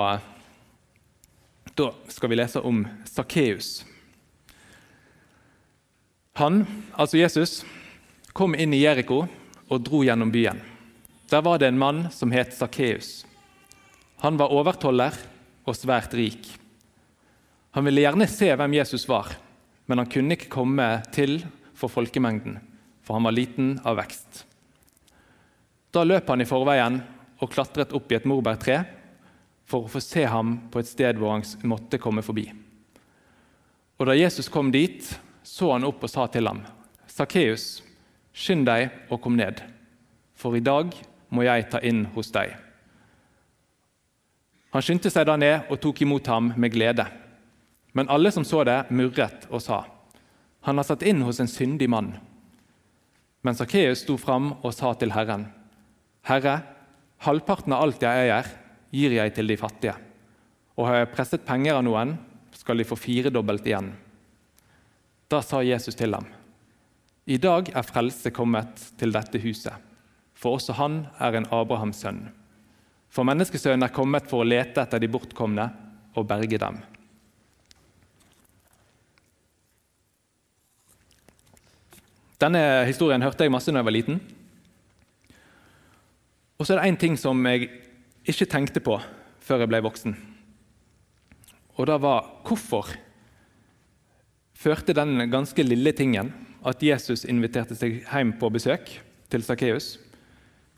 Da 1.79 1.93
skal 2.09 2.29
vi 2.29 2.37
lese 2.37 2.61
om 2.61 2.83
Sakkeus. 3.07 3.85
Han, 6.37 6.67
altså 6.99 7.17
Jesus, 7.17 7.65
kom 8.35 8.55
inn 8.55 8.75
i 8.75 8.83
Jeriko 8.83 9.23
og 9.71 9.85
dro 9.87 10.03
gjennom 10.05 10.33
byen. 10.35 10.61
Der 11.31 11.43
var 11.47 11.59
det 11.59 11.71
en 11.71 11.79
mann 11.79 12.09
som 12.11 12.33
het 12.35 12.53
Sakkeus. 12.57 13.25
Han 14.21 14.37
var 14.37 14.53
overtoller 14.53 15.15
og 15.65 15.77
svært 15.79 16.15
rik. 16.19 16.49
Han 17.71 17.87
ville 17.87 18.03
gjerne 18.03 18.27
se 18.29 18.51
hvem 18.51 18.75
Jesus 18.81 19.07
var, 19.09 19.31
men 19.87 20.03
han 20.03 20.11
kunne 20.11 20.35
ikke 20.35 20.51
komme 20.51 20.89
til 21.15 21.39
for 21.79 21.93
folkemengden, 21.93 22.59
for 23.07 23.17
han 23.17 23.29
var 23.29 23.37
liten 23.37 23.77
av 23.87 24.01
vekst. 24.01 24.45
Da 25.95 26.03
løp 26.07 26.29
han 26.31 26.43
i 26.43 26.49
forveien 26.49 26.99
og 27.41 27.53
klatret 27.55 27.95
opp 27.97 28.11
i 28.11 28.19
et 28.19 28.27
morbærtre 28.29 28.83
for 29.71 29.87
å 29.87 29.93
få 29.93 30.03
se 30.03 30.27
ham 30.27 30.57
på 30.71 30.83
et 30.83 30.91
sted 30.91 31.19
hvor 31.19 31.37
han 31.37 31.47
måtte 31.71 32.03
komme 32.03 32.27
forbi. 32.27 32.49
Og 34.01 34.07
Da 34.09 34.17
Jesus 34.17 34.49
kom 34.49 34.71
dit, 34.73 35.05
så 35.45 35.73
han 35.73 35.85
opp 35.85 36.03
og 36.03 36.11
sa 36.11 36.27
til 36.27 36.49
ham, 36.49 36.63
'Sakkeus, 37.07 37.83
skynd 38.41 38.67
deg 38.69 38.89
og 39.13 39.21
kom 39.23 39.37
ned, 39.37 39.61
for 40.35 40.57
i 40.57 40.65
dag 40.65 40.95
må 41.31 41.45
jeg 41.45 41.69
ta 41.71 41.81
inn 41.85 42.07
hos 42.17 42.33
deg.' 42.35 42.57
Han 44.71 44.85
skyndte 44.87 45.11
seg 45.11 45.27
da 45.27 45.35
ned 45.35 45.71
og 45.71 45.81
tok 45.83 46.05
imot 46.05 46.29
ham 46.31 46.53
med 46.57 46.71
glede. 46.71 47.03
Men 47.93 48.09
alle 48.09 48.31
som 48.31 48.45
så 48.47 48.63
det, 48.65 48.85
murret 48.91 49.49
og 49.51 49.63
sa, 49.63 49.85
'Han 50.63 50.77
har 50.77 50.85
satt 50.85 51.03
inn 51.03 51.23
hos 51.23 51.41
en 51.41 51.49
syndig 51.49 51.89
mann.' 51.91 52.19
Men 53.43 53.55
Sakkeus 53.55 54.03
sto 54.05 54.17
fram 54.17 54.53
og 54.63 54.75
sa 54.75 54.93
til 54.95 55.13
Herren, 55.13 55.49
'Herre, 56.23 56.63
halvparten 57.19 57.73
av 57.73 57.83
alt 57.83 58.03
jeg 58.03 58.29
eier, 58.29 58.47
gir 58.93 59.11
jeg 59.11 59.35
til 59.35 59.47
de 59.47 59.57
fattige.' 59.57 59.97
'Og 60.77 60.87
har 60.87 60.95
jeg 60.95 61.13
presset 61.13 61.45
penger 61.45 61.75
av 61.75 61.85
noen, 61.85 62.19
skal 62.53 62.77
de 62.77 62.85
få 62.85 62.97
firedobbelt 62.97 63.67
igjen.' 63.67 63.93
Da 65.31 65.41
sa 65.41 65.63
Jesus 65.63 65.95
til 65.95 66.15
ham, 66.15 66.27
'I 67.31 67.37
dag 67.39 67.69
er 67.71 67.87
frelse 67.87 68.33
kommet 68.35 68.81
til 68.99 69.13
dette 69.15 69.39
huset, 69.39 69.75
for 70.35 70.59
også 70.59 70.75
han 70.75 71.07
er 71.21 71.37
en 71.39 71.47
Abrahams 71.55 72.03
sønn.' 72.03 72.27
For 73.11 73.27
menneskesønnen 73.27 73.83
er 73.87 73.95
kommet 73.95 74.27
for 74.31 74.43
å 74.43 74.47
lete 74.47 74.83
etter 74.83 74.99
de 75.03 75.09
bortkomne 75.11 75.65
og 76.15 76.27
berge 76.27 76.59
dem. 76.59 76.77
Denne 82.41 82.87
historien 82.87 83.23
hørte 83.23 83.45
jeg 83.45 83.53
masse 83.53 83.71
da 83.71 83.83
jeg 83.83 83.89
var 83.89 83.95
liten. 83.95 84.21
Og 86.59 86.67
så 86.67 86.75
er 86.75 86.81
det 86.81 86.91
én 86.93 87.01
ting 87.03 87.19
som 87.19 87.47
jeg 87.47 87.67
ikke 88.31 88.47
tenkte 88.47 88.81
på 88.81 89.01
før 89.43 89.65
jeg 89.65 89.73
ble 89.73 89.83
voksen. 89.83 90.15
Og 91.77 91.87
det 91.91 91.99
var 92.01 92.31
hvorfor 92.47 92.95
førte 94.55 94.95
den 94.95 95.19
ganske 95.33 95.67
lille 95.67 95.93
tingen 95.97 96.31
at 96.67 96.83
Jesus 96.85 97.25
inviterte 97.25 97.77
seg 97.79 98.03
hjem 98.05 98.35
på 98.41 98.51
besøk 98.53 98.93
til 99.33 99.45
Sakkeus, 99.47 99.95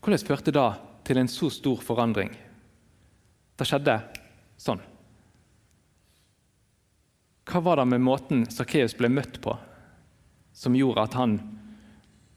hvordan 0.03 0.27
førte 0.27 0.53
det 0.55 0.69
til 1.07 1.19
en 1.19 1.31
så 1.31 1.49
stor 1.51 1.81
forandring? 1.83 2.31
Det 3.59 3.67
skjedde 3.67 3.97
sånn. 4.59 4.81
Hva 7.43 7.59
var 7.63 7.81
det 7.81 7.89
med 7.91 8.03
måten 8.03 8.45
Sakkeus 8.51 8.95
ble 8.95 9.11
møtt 9.11 9.41
på, 9.43 9.55
som 10.55 10.75
gjorde 10.77 11.03
at 11.03 11.17
han 11.19 11.37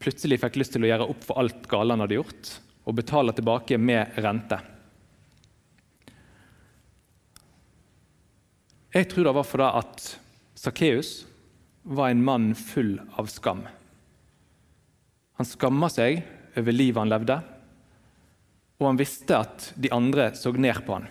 plutselig 0.03 0.41
fikk 0.41 0.59
lyst 0.59 0.75
til 0.75 0.85
å 0.85 0.89
gjøre 0.91 1.07
opp 1.11 1.23
for 1.25 1.39
alt 1.41 1.67
gale 1.71 1.95
han 1.95 2.03
hadde 2.03 2.19
gjort, 2.19 2.51
og 2.87 2.97
betale 2.99 3.33
tilbake 3.35 3.79
med 3.79 4.19
rente. 4.23 4.59
Jeg 8.95 9.09
tror 9.11 9.27
det 9.27 9.35
var 9.35 9.47
fordi 9.47 9.71
at 9.81 10.05
Sakkeus 10.57 11.11
var 11.87 12.11
en 12.11 12.23
mann 12.23 12.51
full 12.55 12.97
av 13.15 13.29
skam. 13.31 13.63
Han 15.37 15.47
skamma 15.47 15.89
seg 15.93 16.23
over 16.57 16.75
livet 16.75 16.99
han 16.99 17.11
levde, 17.11 17.37
og 18.77 18.89
han 18.89 18.99
visste 18.99 19.37
at 19.37 19.71
de 19.79 19.91
andre 19.93 20.31
så 20.37 20.51
ned 20.53 20.83
på 20.85 20.97
han. 20.97 21.07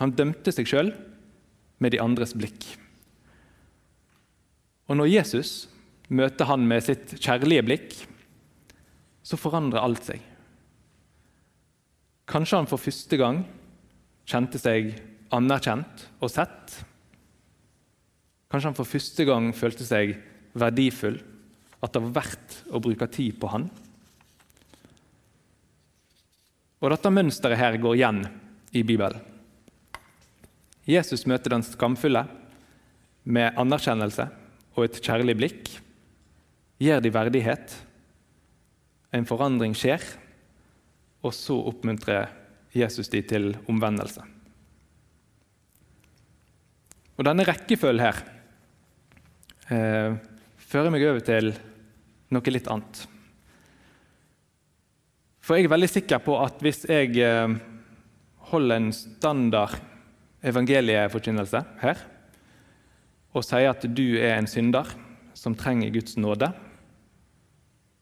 Han 0.00 0.14
dømte 0.16 0.52
seg 0.54 0.68
sjøl 0.68 0.92
med 1.80 1.92
de 1.92 2.00
andres 2.00 2.32
blikk. 2.36 2.64
Og 4.88 4.98
når 4.98 5.10
Jesus 5.10 5.52
møter 6.10 6.48
han 6.50 6.64
med 6.66 6.84
sitt 6.84 7.14
kjærlige 7.20 7.66
blikk, 7.66 7.94
så 9.22 9.38
forandrer 9.38 9.82
alt 9.84 10.06
seg. 10.08 10.22
Kanskje 12.30 12.60
han 12.60 12.70
for 12.70 12.82
første 12.82 13.18
gang 13.20 13.42
kjente 14.30 14.58
seg 14.62 14.94
anerkjent 15.34 16.06
og 16.22 16.32
sett. 16.32 16.80
Kanskje 18.50 18.72
han 18.72 18.78
for 18.78 18.88
første 18.88 19.26
gang 19.28 19.52
følte 19.54 19.86
seg 19.86 20.16
verdifull, 20.58 21.20
at 21.80 21.94
det 21.94 22.02
var 22.02 22.16
verdt 22.18 22.56
å 22.74 22.80
bruke 22.82 23.06
tid 23.14 23.38
på 23.40 23.50
han. 23.52 23.68
Og 26.80 26.90
Dette 26.90 27.12
mønsteret 27.12 27.60
her 27.60 27.76
går 27.80 27.98
igjen 27.98 28.24
i 28.74 28.82
Bibelen. 28.86 29.20
Jesus 30.88 31.26
møter 31.30 31.54
den 31.54 31.62
skamfulle 31.62 32.24
med 33.30 33.54
anerkjennelse 33.60 34.26
og 34.74 34.86
et 34.86 34.98
kjærlig 35.04 35.36
blikk 35.38 35.70
gir 36.80 37.02
de 37.04 37.12
verdighet. 37.12 37.76
En 39.14 39.26
forandring 39.28 39.76
skjer, 39.76 40.02
og 41.20 41.34
så 41.36 41.58
oppmuntrer 41.68 42.30
Jesus 42.74 43.10
de 43.12 43.20
til 43.26 43.52
omvendelse. 43.68 44.24
Og 47.18 47.26
Denne 47.28 47.44
rekkefølgen 47.44 48.06
her 48.06 48.22
eh, 49.70 50.18
fører 50.70 50.92
meg 50.92 51.06
over 51.06 51.24
til 51.24 51.52
noe 52.30 52.54
litt 52.54 52.68
annet. 52.70 53.02
For 55.40 55.58
jeg 55.58 55.66
er 55.66 55.74
veldig 55.74 55.90
sikker 55.90 56.22
på 56.22 56.36
at 56.38 56.60
hvis 56.62 56.84
jeg 56.90 57.16
eh, 57.24 57.56
holder 58.52 58.76
en 58.76 58.90
standard 58.94 59.78
evangelieforkynnelse 60.46 61.62
her, 61.82 62.02
og 63.30 63.46
sier 63.46 63.70
at 63.70 63.84
du 63.86 64.18
er 64.18 64.36
en 64.36 64.50
synder 64.50 64.88
som 65.38 65.54
trenger 65.58 65.92
Guds 65.94 66.16
nåde, 66.18 66.50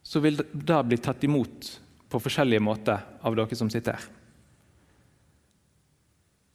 så 0.03 0.23
vil 0.25 0.39
det 0.41 0.79
bli 0.89 0.99
tatt 1.05 1.25
imot 1.29 1.73
på 2.09 2.21
forskjellige 2.25 2.65
måter 2.65 3.03
av 3.21 3.37
dere 3.37 3.59
som 3.59 3.69
sitter 3.73 3.99
her. 3.99 4.07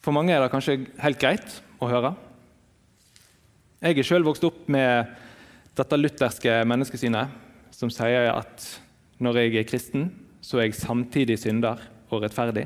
For 0.03 0.15
mange 0.15 0.34
er 0.36 0.41
det 0.43 0.51
kanskje 0.51 0.79
helt 1.00 1.22
greit 1.22 1.60
å 1.79 1.88
høre. 1.88 2.12
Jeg 3.83 3.97
er 3.99 4.05
sjøl 4.07 4.23
vokst 4.23 4.45
opp 4.47 4.69
med 4.71 5.09
dette 5.75 5.97
lutherske 5.97 6.51
menneskesynet 6.71 7.73
som 7.75 7.89
sier 7.91 8.29
at 8.31 8.63
når 9.19 9.39
jeg 9.41 9.57
er 9.59 9.65
kristen, 9.67 10.05
så 10.39 10.61
er 10.61 10.69
jeg 10.69 10.77
samtidig 10.77 11.35
synder 11.41 11.81
og 12.07 12.21
rettferdig. 12.23 12.63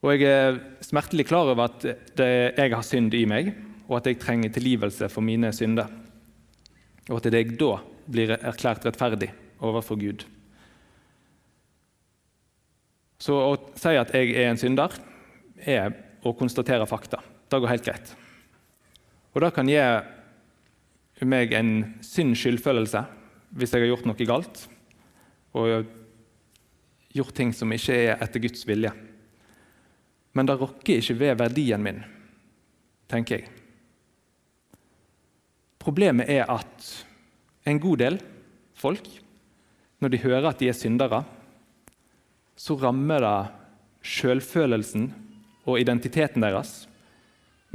Og 0.00 0.14
jeg 0.14 0.30
er 0.32 0.56
smertelig 0.86 1.26
klar 1.28 1.50
over 1.52 1.66
at 1.66 1.84
jeg 1.84 2.72
har 2.72 2.86
synd 2.86 3.12
i 3.18 3.26
meg, 3.28 3.50
og 3.90 3.98
at 3.98 4.08
jeg 4.08 4.20
trenger 4.22 4.54
tilgivelse 4.54 5.10
for 5.12 5.26
mine 5.26 5.50
synder. 5.52 5.90
Og 7.10 7.18
at 7.18 7.28
jeg 7.28 7.58
da 7.60 7.74
blir 8.08 8.32
erklært 8.38 8.86
rettferdig 8.88 9.28
overfor 9.60 10.00
Gud. 10.00 10.24
Så 13.20 13.36
å 13.36 13.52
si 13.76 13.92
at 14.00 14.16
jeg 14.16 14.32
er 14.32 14.48
en 14.48 14.62
synder, 14.64 14.96
er 15.60 15.92
å 16.24 16.32
konstatere 16.32 16.88
fakta. 16.88 17.20
Det 17.20 17.60
går 17.60 17.72
helt 17.74 17.84
greit. 17.84 18.14
Og 19.34 19.42
det 19.44 19.52
kan 19.56 19.68
gi 19.68 19.80
meg 21.28 21.52
en 21.56 21.72
synd 22.04 22.36
skyldfølelse 22.38 23.04
hvis 23.58 23.72
jeg 23.72 23.84
har 23.84 23.90
gjort 23.92 24.08
noe 24.08 24.28
galt 24.28 24.64
og 25.56 25.88
gjort 27.14 27.34
ting 27.36 27.52
som 27.56 27.72
ikke 27.72 27.96
er 27.96 28.22
etter 28.22 28.42
Guds 28.44 28.66
vilje. 28.68 28.92
Men 30.36 30.48
det 30.48 30.58
rokker 30.60 31.00
ikke 31.00 31.16
ved 31.18 31.38
verdien 31.40 31.82
min, 31.82 32.02
tenker 33.10 33.40
jeg. 33.40 33.48
Problemet 35.80 36.28
er 36.28 36.44
at 36.52 36.90
en 37.68 37.80
god 37.80 38.02
del 38.02 38.18
folk, 38.76 39.08
når 39.98 40.12
de 40.12 40.20
hører 40.22 40.50
at 40.50 40.60
de 40.60 40.68
er 40.70 40.76
syndere, 40.76 41.22
så 42.58 42.76
rammer 42.78 43.24
det 43.24 43.38
selvfølelsen 44.18 45.08
og 45.68 45.80
identiteten 45.80 46.44
deres 46.44 46.84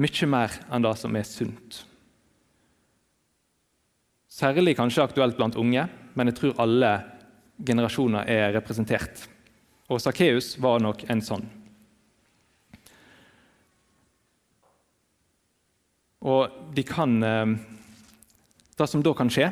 mye 0.02 0.30
mer 0.30 0.54
enn 0.74 0.86
det 0.86 0.94
som 1.00 1.16
er 1.16 1.28
sunt. 1.28 1.84
Særlig 4.34 4.78
kanskje 4.80 5.04
aktuelt 5.04 5.38
blant 5.38 5.58
unge, 5.62 5.86
men 6.18 6.30
jeg 6.30 6.40
tror 6.40 6.62
alle 6.64 6.94
generasjoner 7.62 8.30
er 8.30 8.54
representert. 8.56 9.28
Og 9.94 10.02
Sakkeus 10.02 10.56
var 10.58 10.82
nok 10.82 11.06
en 11.12 11.22
sånn. 11.22 11.46
Og 16.24 16.74
de 16.74 16.86
kan 16.88 17.18
eh, 17.24 17.54
Det 18.74 18.88
som 18.90 19.04
da 19.04 19.12
kan 19.14 19.30
skje, 19.30 19.52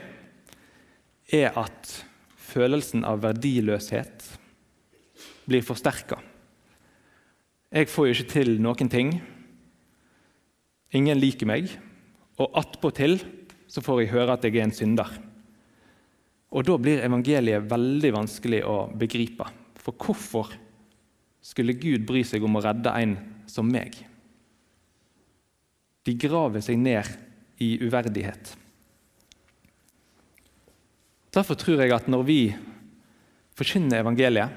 er 1.31 1.57
at 1.59 1.91
følelsen 2.41 3.05
av 3.05 3.21
verdiløshet 3.21 4.25
blir 5.45 5.61
forsterka. 5.61 6.17
Jeg 7.71 7.87
får 7.87 8.07
jo 8.07 8.15
ikke 8.15 8.31
til 8.33 8.49
noen 8.63 8.89
ting. 8.91 9.13
Ingen 10.97 11.19
liker 11.19 11.47
meg. 11.47 11.71
Og 12.41 12.57
attpåtil 12.57 13.19
så 13.71 13.83
får 13.83 14.01
jeg 14.01 14.13
høre 14.15 14.35
at 14.35 14.45
jeg 14.45 14.57
er 14.57 14.65
en 14.65 14.75
synder. 14.75 15.11
Og 16.51 16.65
Da 16.67 16.75
blir 16.77 17.03
evangeliet 17.05 17.69
veldig 17.71 18.11
vanskelig 18.13 18.63
å 18.67 18.89
begripe. 18.91 19.47
For 19.79 19.95
hvorfor 19.95 20.51
skulle 21.41 21.77
Gud 21.79 22.03
bry 22.05 22.25
seg 22.27 22.43
om 22.43 22.59
å 22.59 22.63
redde 22.63 22.91
en 22.91 23.15
som 23.49 23.69
meg? 23.71 23.95
De 26.03 26.17
graver 26.17 26.63
seg 26.65 26.81
ned 26.81 27.07
i 27.61 27.77
uverdighet. 27.79 28.57
Derfor 31.31 31.55
tror 31.55 31.79
jeg 31.79 31.93
at 31.95 32.09
når 32.11 32.23
vi 32.27 32.39
forkynner 33.55 34.01
evangeliet, 34.01 34.51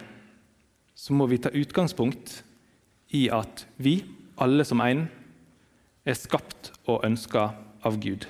så 0.94 1.14
må 1.14 1.28
vi 1.30 1.38
ta 1.42 1.52
utgangspunkt 1.54 2.40
i 3.14 3.28
at 3.30 3.66
vi, 3.78 4.00
alle 4.40 4.64
som 4.66 4.82
en, 4.82 5.04
er 6.04 6.16
skapt 6.18 6.72
og 6.84 7.04
ønska 7.06 7.48
av 7.84 7.98
Gud. 8.00 8.26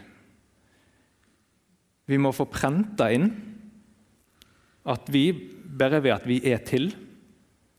Vi 2.06 2.18
må 2.20 2.32
få 2.36 2.46
prenta 2.50 3.08
inn 3.14 3.30
at 4.84 5.08
vi, 5.08 5.30
bare 5.64 6.02
ved 6.04 6.12
at 6.12 6.26
vi 6.28 6.38
er 6.44 6.60
til, 6.66 6.90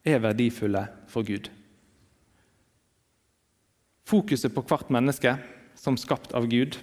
er 0.06 0.22
verdifulle 0.22 0.84
for 1.10 1.26
Gud. 1.26 1.50
Fokuset 4.06 4.54
på 4.54 4.64
hvert 4.66 4.92
menneske 4.94 5.36
som 5.78 5.98
skapt 5.98 6.34
av 6.38 6.48
Gud 6.50 6.78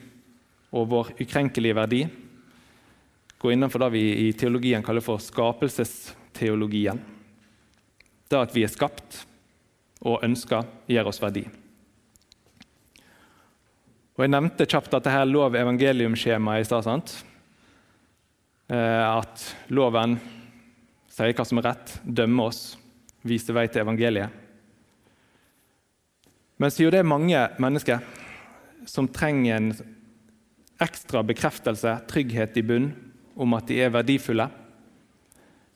og 0.73 0.89
vår 0.91 1.13
ukrenkelige 1.23 1.77
verdi 1.79 2.03
går 3.43 3.55
innenfor 3.55 3.83
det 3.83 3.91
vi 3.95 4.05
i 4.27 4.29
teologien 4.39 4.85
kaller 4.87 5.05
for 5.05 5.23
skapelsesteologien. 5.23 7.03
Det 8.31 8.39
at 8.39 8.55
vi 8.55 8.65
er 8.65 8.71
skapt 8.71 9.25
og 10.03 10.23
ønska, 10.25 10.63
gir 10.91 11.07
oss 11.07 11.21
verdi. 11.23 11.45
Og 14.23 14.29
Jeg 14.29 14.37
nevnte 14.37 14.69
kjapt 14.71 14.93
at 14.95 15.03
dette 15.03 15.23
lov 15.27 15.57
evangelium-skjemaet 15.59 16.63
i 16.63 16.67
stad. 16.69 17.13
Eh, 18.71 19.03
at 19.03 19.47
loven 19.75 20.13
sier 21.11 21.35
hva 21.35 21.43
som 21.43 21.59
er 21.59 21.67
rett, 21.67 21.95
dømmer 22.07 22.53
oss, 22.53 22.61
viser 23.27 23.57
vei 23.57 23.65
til 23.67 23.83
evangeliet. 23.83 24.31
Men 26.55 26.71
siden 26.71 26.95
det 26.95 27.01
er 27.01 27.09
mange 27.11 27.41
mennesker 27.67 28.05
som 28.87 29.09
trenger 29.11 29.57
en 29.57 29.73
ekstra 30.87 31.25
bekreftelse, 31.27 31.97
trygghet 32.07 32.63
i 32.63 32.65
bunn, 32.71 32.93
om 33.35 33.59
at 33.59 33.67
de 33.67 33.81
er 33.83 33.91
verdifulle, 33.91 34.47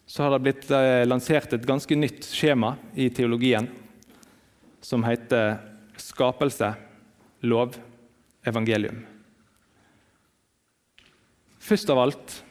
så 0.07 0.23
har 0.23 0.37
det 0.37 0.45
blitt 0.47 0.71
eh, 0.71 1.03
lansert 1.03 1.59
et 1.59 1.67
ganske 1.67 1.99
nytt 1.99 2.31
skjema 2.31 2.77
i 2.95 3.11
teologien 3.11 3.67
som 4.79 5.03
heter 5.03 5.59
'Skapelse, 5.99 6.77
lov, 7.43 7.75
evangelium'. 8.47 9.05
Først 11.59 11.91
av 11.91 11.99
alt 11.99 12.43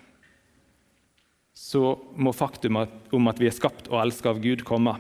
så 1.55 1.95
må 2.19 2.33
faktum 2.35 2.77
om 2.83 3.31
at 3.31 3.39
vi 3.39 3.47
er 3.47 3.55
skapt 3.55 3.87
og 3.87 4.01
elsket 4.01 4.27
av 4.33 4.41
Gud, 4.43 4.63
komme. 4.67 4.93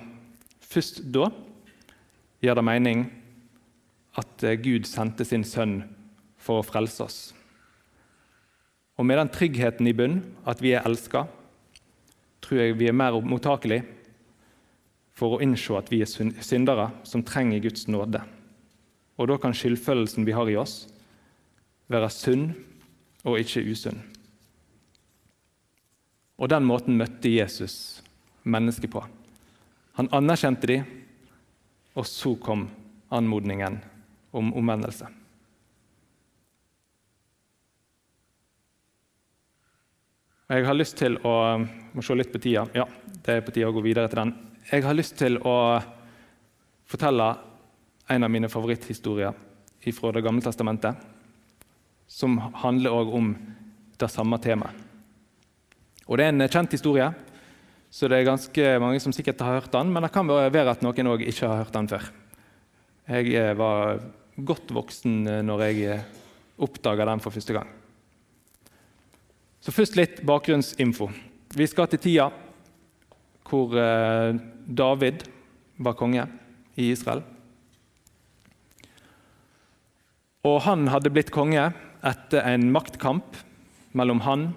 Først 0.63 1.03
da 1.11 1.29
gir 2.43 2.55
det 2.55 2.63
mening 2.65 3.05
at 4.19 4.43
eh, 4.43 4.55
Gud 4.55 4.87
sendte 4.87 5.27
sin 5.27 5.43
sønn 5.43 5.81
for 6.39 6.61
å 6.61 6.65
frelse 6.65 7.03
oss. 7.03 7.19
Og 8.95 9.05
med 9.07 9.19
den 9.19 9.31
tryggheten 9.33 9.87
i 9.89 9.95
bunn, 9.95 10.21
at 10.47 10.61
vi 10.63 10.71
er 10.71 10.85
elska, 10.87 11.25
tror 12.39 12.61
jeg 12.61 12.77
vi 12.79 12.87
er 12.87 12.95
mer 12.95 13.17
mottakelige 13.19 13.83
for 15.15 15.35
å 15.35 15.41
innse 15.43 15.75
at 15.75 15.91
vi 15.91 16.01
er 16.03 16.09
syndere 16.43 16.89
som 17.07 17.23
trenger 17.25 17.63
Guds 17.63 17.89
nåde. 17.91 18.21
Og 19.15 19.29
da 19.31 19.37
kan 19.39 19.55
skyldfølelsen 19.55 20.27
vi 20.27 20.35
har 20.35 20.49
i 20.51 20.57
oss, 20.59 20.85
være 21.91 22.09
sunn 22.11 22.49
og 23.25 23.39
ikke 23.39 23.63
usunn. 23.71 24.01
Og 26.35 26.51
den 26.51 26.65
måten 26.67 26.97
møtte 26.99 27.31
Jesus 27.31 28.01
mennesket 28.43 28.91
på. 28.91 29.03
Han 29.95 30.11
anerkjente 30.11 30.67
dem, 30.67 30.87
og 31.95 32.03
så 32.09 32.33
kom 32.43 32.67
anmodningen 33.15 33.79
om 34.35 34.51
omvendelse. 34.51 35.07
Jeg 40.51 40.65
har 40.67 40.77
lyst 40.77 40.99
til 40.99 41.15
å 41.25 41.35
må 41.95 42.03
se 42.05 42.15
litt 42.17 42.33
på 42.33 42.41
tida. 42.43 42.67
Ja, 42.75 42.83
det 43.25 43.37
er 43.37 43.45
på 43.45 43.53
tide 43.55 43.69
å 43.71 43.73
gå 43.73 43.81
videre 43.81 44.11
til 44.11 44.19
den. 44.19 44.33
Jeg 44.67 44.83
har 44.85 44.97
lyst 44.97 45.15
til 45.17 45.39
å 45.41 45.55
fortelle 46.85 47.29
en 48.07 48.23
av 48.23 48.31
mine 48.31 48.49
favoritthistorier 48.49 49.33
fra 49.93 50.11
Det 50.11 50.23
gamle 50.25 50.41
testamentet, 50.41 50.95
som 52.07 52.37
handler 52.37 52.93
også 52.93 53.17
om 53.19 53.35
det 53.99 54.09
samme 54.09 54.37
temaet. 54.41 54.73
Og 56.07 56.17
Det 56.17 56.25
er 56.25 56.33
en 56.33 56.49
kjent 56.49 56.71
historie, 56.71 57.13
så 57.89 58.07
det 58.09 58.19
er 58.19 58.27
ganske 58.27 58.79
mange 58.79 58.99
som 58.99 59.13
sikkert 59.13 59.41
har 59.41 59.61
hørt 59.61 59.71
den, 59.71 59.91
men 59.93 60.03
det 60.03 60.11
kan 60.11 60.27
være 60.27 60.69
at 60.69 60.83
noen 60.83 61.07
òg 61.07 61.23
ikke 61.25 61.47
har 61.47 61.63
hørt 61.63 61.73
den 61.73 61.87
før. 61.87 62.09
Jeg 63.07 63.33
eh, 63.37 63.53
var 63.57 63.99
godt 64.35 64.73
voksen 64.73 65.27
eh, 65.29 65.43
når 65.45 65.61
jeg 65.67 65.83
eh, 65.93 66.05
oppdaga 66.57 67.05
den 67.05 67.21
for 67.21 67.33
første 67.33 67.53
gang. 67.53 67.69
Så 69.61 69.73
Først 69.73 69.95
litt 69.97 70.23
bakgrunnsinfo. 70.25 71.09
Vi 71.55 71.67
skal 71.69 71.87
til 71.89 72.01
tida 72.01 72.29
hvor 73.45 73.71
David 74.65 75.23
var 75.77 75.93
konge 75.97 76.25
i 76.77 76.89
Israel. 76.91 77.21
Og 80.45 80.61
Han 80.61 80.89
hadde 80.93 81.09
blitt 81.09 81.33
konge 81.33 81.71
etter 82.05 82.45
en 82.45 82.69
maktkamp 82.73 83.37
mellom 83.97 84.21
han 84.21 84.51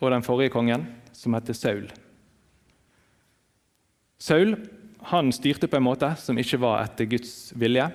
og 0.00 0.12
den 0.12 0.24
forrige 0.24 0.54
kongen, 0.54 0.86
som 1.12 1.36
heter 1.36 1.56
Saul. 1.56 1.86
Saul 4.16 4.56
han 5.10 5.30
styrte 5.34 5.68
på 5.68 5.78
en 5.78 5.86
måte 5.86 6.08
som 6.18 6.38
ikke 6.40 6.60
var 6.62 6.80
etter 6.86 7.08
Guds 7.10 7.52
vilje. 7.58 7.90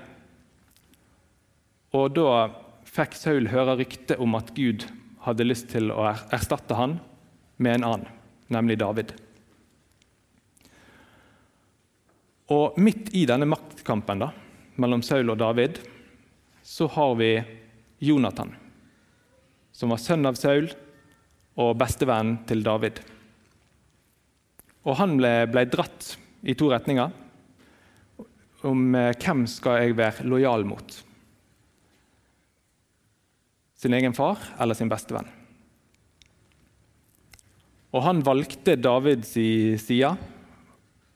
Og 1.98 2.14
Da 2.16 2.52
fikk 2.88 3.18
Saul 3.18 3.50
høre 3.52 3.80
rykte 3.80 4.20
om 4.22 4.38
at 4.38 4.54
Gud 4.56 4.86
hadde 5.26 5.48
lyst 5.48 5.72
til 5.74 5.92
å 5.94 6.06
erstatte 6.34 6.78
han 6.78 7.00
med 7.58 7.80
en 7.80 7.88
annen, 7.90 8.08
nemlig 8.54 8.78
David. 8.82 9.14
Og 12.52 12.78
Midt 12.82 13.14
i 13.16 13.26
denne 13.30 13.48
maktkampen 13.48 14.22
da, 14.22 14.32
mellom 14.82 15.04
Saul 15.06 15.30
og 15.32 15.40
David 15.40 15.80
så 16.72 16.88
har 16.88 17.16
vi 17.16 17.44
Jonathan, 18.00 18.54
som 19.72 19.92
var 19.92 20.00
sønn 20.00 20.24
av 20.24 20.38
Saul 20.40 20.70
og 21.60 21.74
bestevenn 21.76 22.38
til 22.48 22.62
David. 22.64 23.02
Og 24.88 24.96
Han 24.96 25.18
ble, 25.20 25.34
ble 25.52 25.66
dratt 25.68 26.14
i 26.48 26.56
to 26.56 26.70
retninger 26.72 27.12
om 28.70 28.96
eh, 28.96 29.12
hvem 29.20 29.44
skal 29.52 29.82
jeg 29.82 29.98
være 30.00 30.24
lojal 30.32 30.64
mot. 30.70 30.96
Sin 33.76 33.98
egen 33.98 34.16
far 34.16 34.40
eller 34.56 34.78
sin 34.78 34.92
bestevenn. 34.94 35.28
Og 37.92 38.06
Han 38.06 38.22
valgte 38.24 38.78
Davids 38.80 39.34
side, 39.36 40.14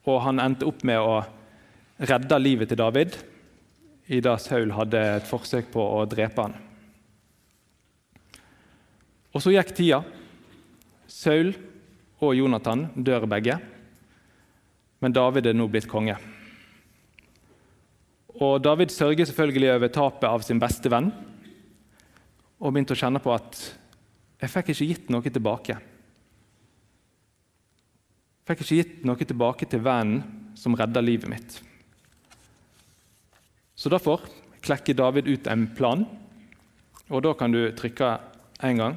og 0.03 0.19
han 0.27 0.43
endte 0.43 0.67
opp 0.67 0.83
med 0.83 0.99
å 0.99 1.15
redde 2.03 2.41
livet 2.43 2.69
til 2.69 2.81
David 2.83 3.15
i 4.07 4.21
det 4.21 4.35
Saul 4.41 4.73
hadde 4.75 5.01
et 5.17 5.27
forsøk 5.27 5.71
på 5.73 5.81
å 5.81 6.05
drepe 6.09 6.45
han. 6.45 6.55
Og 9.35 9.41
Så 9.43 9.51
gikk 9.51 9.73
tida. 9.75 10.03
Saul 11.11 11.51
og 12.23 12.35
Jonathan 12.37 12.87
dør 12.95 13.25
begge, 13.29 13.57
men 15.03 15.13
David 15.13 15.49
er 15.49 15.57
nå 15.57 15.67
blitt 15.69 15.89
konge. 15.91 16.15
Og 18.35 18.61
David 18.63 18.91
sørger 18.91 19.27
selvfølgelig 19.27 19.73
over 19.75 19.91
tapet 19.95 20.27
av 20.29 20.43
sin 20.43 20.59
beste 20.59 20.91
venn 20.91 21.11
og 22.59 22.71
begynte 22.71 22.95
å 22.95 22.99
kjenne 22.99 23.21
på 23.23 23.33
at 23.35 23.59
Jeg 24.41 24.51
fikk 24.51 24.69
ikke 24.73 24.87
gitt 24.89 25.11
noe 25.13 25.31
tilbake. 25.31 25.77
Jeg 28.43 28.49
fikk 28.49 28.61
ikke 28.65 28.79
gitt 28.81 29.05
noe 29.07 29.15
tilbake 29.25 29.65
til 29.71 29.79
vennen 29.81 30.51
som 30.59 30.75
redda 30.75 31.01
livet 31.01 31.31
mitt. 31.31 31.55
Så 33.85 33.89
derfor 33.89 34.21
klekker 34.65 34.93
David 34.97 35.27
ut 35.27 35.47
en 35.47 35.67
plan, 35.77 36.07
og 37.05 37.19
da 37.21 37.35
kan 37.37 37.51
du 37.53 37.67
trykke 37.77 38.15
én 38.65 38.79
gang. 38.79 38.95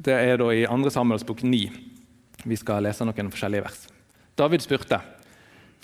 Det 0.00 0.14
er 0.16 0.40
da 0.40 0.46
i 0.48 0.62
2. 0.64 0.88
Samuels 0.88 1.26
bok 1.28 1.42
9 1.44 1.60
vi 2.48 2.56
skal 2.56 2.88
lese 2.88 3.04
noen 3.04 3.28
forskjellige 3.28 3.66
vers. 3.66 3.84
David 4.40 4.64
spurte 4.64 5.02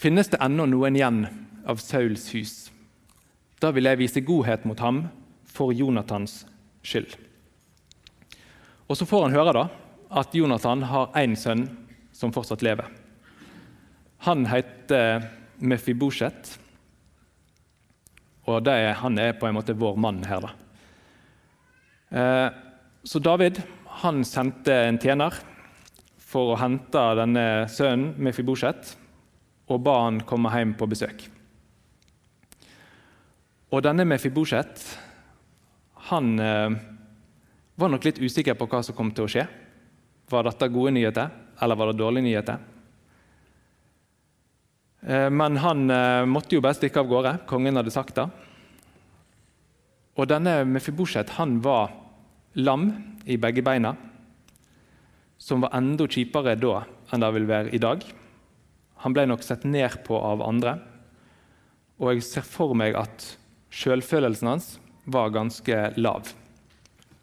finnes 0.01 0.33
det 0.33 0.41
ennå 0.41 0.65
noen 0.73 0.97
igjen 0.97 1.21
av 1.69 1.85
Sauls 1.85 2.31
hus. 2.33 2.57
Da 3.61 3.69
vil 3.77 3.85
jeg 3.85 4.01
vise 4.01 4.25
godhet 4.25 4.65
mot 4.65 4.81
ham 4.81 5.05
for 5.45 5.77
Jonathans 5.77 6.47
skyld. 6.81 7.13
Og 8.89 8.97
Så 8.97 9.05
får 9.05 9.29
han 9.29 9.37
høre 9.37 9.59
da 9.61 9.69
at 10.09 10.33
Jonathan 10.33 10.89
har 10.89 11.13
én 11.13 11.37
sønn 11.37 11.69
som 12.17 12.33
fortsatt 12.33 12.65
lever. 12.65 12.89
Han 14.25 14.49
heter 14.49 15.44
Mefibosjet, 15.59 16.59
og 18.45 18.69
er, 18.69 18.93
han 19.01 19.19
er 19.19 19.37
på 19.39 19.49
en 19.49 19.57
måte 19.57 19.77
vår 19.77 19.97
mann 19.97 20.21
her. 20.29 20.45
da. 20.45 20.51
Eh, 22.15 22.49
så 23.05 23.21
David 23.21 23.63
han 24.03 24.25
sendte 24.25 24.75
en 24.89 24.99
tjener 25.01 25.37
for 26.19 26.53
å 26.53 26.59
hente 26.61 27.03
denne 27.19 27.47
sønnen 27.73 28.13
Mefibosjet 28.21 28.97
og 29.73 29.81
ba 29.85 29.97
han 30.05 30.21
komme 30.29 30.53
hjem 30.53 30.75
på 30.77 30.89
besøk. 30.91 31.25
Og 33.73 33.83
denne 33.83 34.05
Mefibosjet 34.07 34.83
han 36.11 36.35
eh, 36.39 36.77
var 37.81 37.91
nok 37.91 38.05
litt 38.05 38.21
usikker 38.21 38.59
på 38.59 38.69
hva 38.71 38.83
som 38.85 38.97
kom 38.97 39.11
til 39.15 39.25
å 39.25 39.31
skje. 39.31 39.47
Var 40.31 40.47
dette 40.47 40.69
gode 40.73 40.93
nyheter, 40.95 41.33
eller 41.63 41.79
var 41.81 41.91
det 41.91 41.99
dårlige 41.99 42.29
nyheter? 42.29 42.61
Eh, 45.07 45.31
men 45.31 45.57
han 45.61 45.91
eh, 45.91 46.25
måtte 46.25 46.57
jo 46.57 46.65
bare 46.65 46.79
stikke 46.79 47.03
av 47.03 47.11
gårde. 47.11 47.37
Kongen 47.51 47.77
hadde 47.77 47.93
sagt 47.93 48.17
det. 48.17 48.27
Og 50.15 50.29
denne 50.31 50.63
Mefibosjet 50.69 51.35
han 51.37 51.59
var 51.65 51.93
lam 52.55 52.91
i 53.27 53.37
begge 53.41 53.65
beina, 53.67 53.97
som 55.39 55.65
var 55.65 55.75
enda 55.75 56.07
kjipere 56.07 56.55
da 56.61 56.85
enn 57.13 57.25
det 57.25 57.33
vil 57.35 57.49
være 57.49 57.75
i 57.75 57.83
dag. 57.83 58.05
Han 59.03 59.17
ble 59.17 59.27
nok 59.29 59.43
sett 59.45 59.67
ned 59.67 59.99
på 60.07 60.17
av 60.17 60.45
andre, 60.47 60.79
og 61.99 62.15
jeg 62.15 62.27
ser 62.27 62.47
for 62.47 62.77
meg 62.79 62.97
at 62.99 63.27
selvfølelsen 63.75 64.53
hans 64.53 64.71
var 65.11 65.35
ganske 65.35 65.81
lav. 65.99 66.31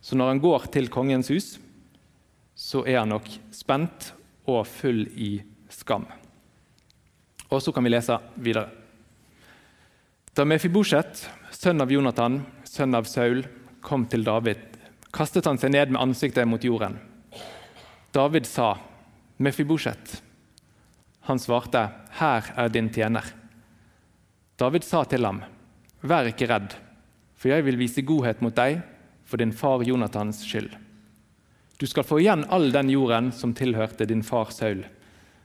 Så 0.04 0.18
når 0.18 0.34
han 0.34 0.44
går 0.44 0.68
til 0.76 0.92
kongens 0.92 1.32
hus, 1.32 1.54
så 2.56 2.84
er 2.86 3.02
han 3.02 3.14
nok 3.16 3.30
spent 3.56 4.12
og 4.50 4.66
full 4.68 5.06
i 5.16 5.38
skam. 5.72 6.06
Og 7.52 7.62
så 7.62 7.74
kan 7.76 7.84
vi 7.84 7.92
lese 7.92 8.18
videre. 8.40 8.70
Da 10.32 10.46
Mefibosjet, 10.48 11.26
sønn 11.52 11.84
av 11.84 11.92
Jonathan, 11.92 12.40
sønn 12.64 12.96
av 12.96 13.10
Saul, 13.12 13.44
kom 13.84 14.06
til 14.08 14.24
David, 14.24 14.62
kastet 15.12 15.50
han 15.50 15.60
seg 15.60 15.74
ned 15.74 15.92
med 15.92 16.00
ansiktet 16.00 16.48
mot 16.48 16.64
jorden. 16.64 16.96
David 18.16 18.46
sa, 18.48 18.78
'Mefibosjet.' 19.40 20.22
Han 21.28 21.40
svarte, 21.40 21.92
'Her 22.12 22.54
er 22.56 22.70
din 22.70 22.90
tjener.' 22.90 23.34
David 24.58 24.84
sa 24.84 25.04
til 25.04 25.26
ham, 25.26 25.44
'Vær 26.04 26.28
ikke 26.32 26.48
redd, 26.48 26.76
for 27.36 27.50
jeg 27.50 27.66
vil 27.66 27.78
vise 27.78 28.02
godhet 28.02 28.42
mot 28.42 28.56
deg 28.56 28.82
for 29.26 29.38
din 29.38 29.52
far 29.52 29.84
Jonathans 29.84 30.46
skyld.' 30.46 30.78
Du 31.80 31.88
skal 31.88 32.04
få 32.04 32.20
igjen 32.20 32.46
all 32.50 32.72
den 32.72 32.90
jorden 32.90 33.32
som 33.32 33.54
tilhørte 33.54 34.06
din 34.06 34.24
far 34.24 34.52
Saul, 34.52 34.86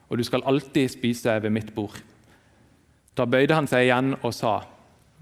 og 0.09 0.19
du 0.19 0.25
skal 0.27 0.45
alltid 0.47 0.91
spise 0.93 1.39
ved 1.43 1.53
mitt 1.53 1.75
bord. 1.75 1.99
Da 3.17 3.27
bøyde 3.27 3.57
han 3.57 3.69
seg 3.71 3.87
igjen 3.87 4.15
og 4.21 4.35
sa, 4.37 4.61